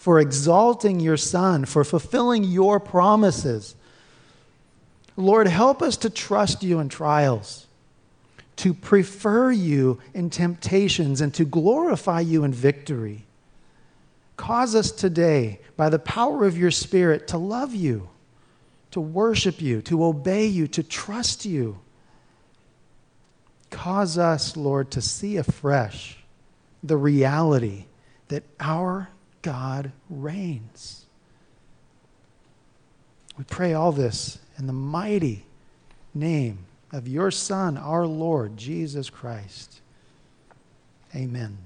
for 0.07 0.21
exalting 0.21 1.01
your 1.01 1.17
Son, 1.17 1.65
for 1.65 1.83
fulfilling 1.83 2.45
your 2.45 2.79
promises. 2.79 3.75
Lord, 5.17 5.49
help 5.49 5.83
us 5.83 5.97
to 5.97 6.11
trust 6.11 6.63
you 6.63 6.79
in 6.79 6.89
trials, 6.89 7.66
to 8.57 8.73
prefer 8.73 9.53
you 9.53 10.01
in 10.15 10.31
temptations, 10.31 11.21
and 11.21 11.33
to 11.35 11.45
glorify 11.45 12.21
you 12.21 12.43
in 12.43 12.53
victory. 12.53 13.27
Cause 14.37 14.75
us 14.75 14.91
today, 14.91 15.61
by 15.77 15.89
the 15.89 15.99
power 15.99 16.45
of 16.45 16.59
your 16.59 16.71
Spirit, 16.71 17.29
to 17.29 17.39
love 17.39 17.75
you, 17.75 18.09
to 18.91 19.01
worship 19.01 19.61
you, 19.61 19.83
to 19.83 20.05
obey 20.05 20.47
you, 20.47 20.67
to 20.69 20.83
trust 20.83 21.45
you. 21.45 21.79
Cause 23.71 24.17
us, 24.17 24.57
Lord, 24.57 24.91
to 24.93 25.03
see 25.03 25.37
afresh 25.37 26.19
the 26.83 26.97
reality 26.97 27.87
that 28.29 28.45
our 28.61 29.09
God 29.43 29.93
reigns. 30.09 31.05
We 33.39 33.45
pray 33.45 33.75
all 33.75 33.93
this 33.93 34.39
in 34.59 34.67
the 34.67 34.73
mighty 34.73 35.45
name 36.15 36.66
of 36.97 37.07
your 37.07 37.31
Son, 37.31 37.77
our 37.77 38.07
Lord, 38.07 38.57
Jesus 38.57 39.11
Christ. 39.11 39.83
Amen. 41.15 41.59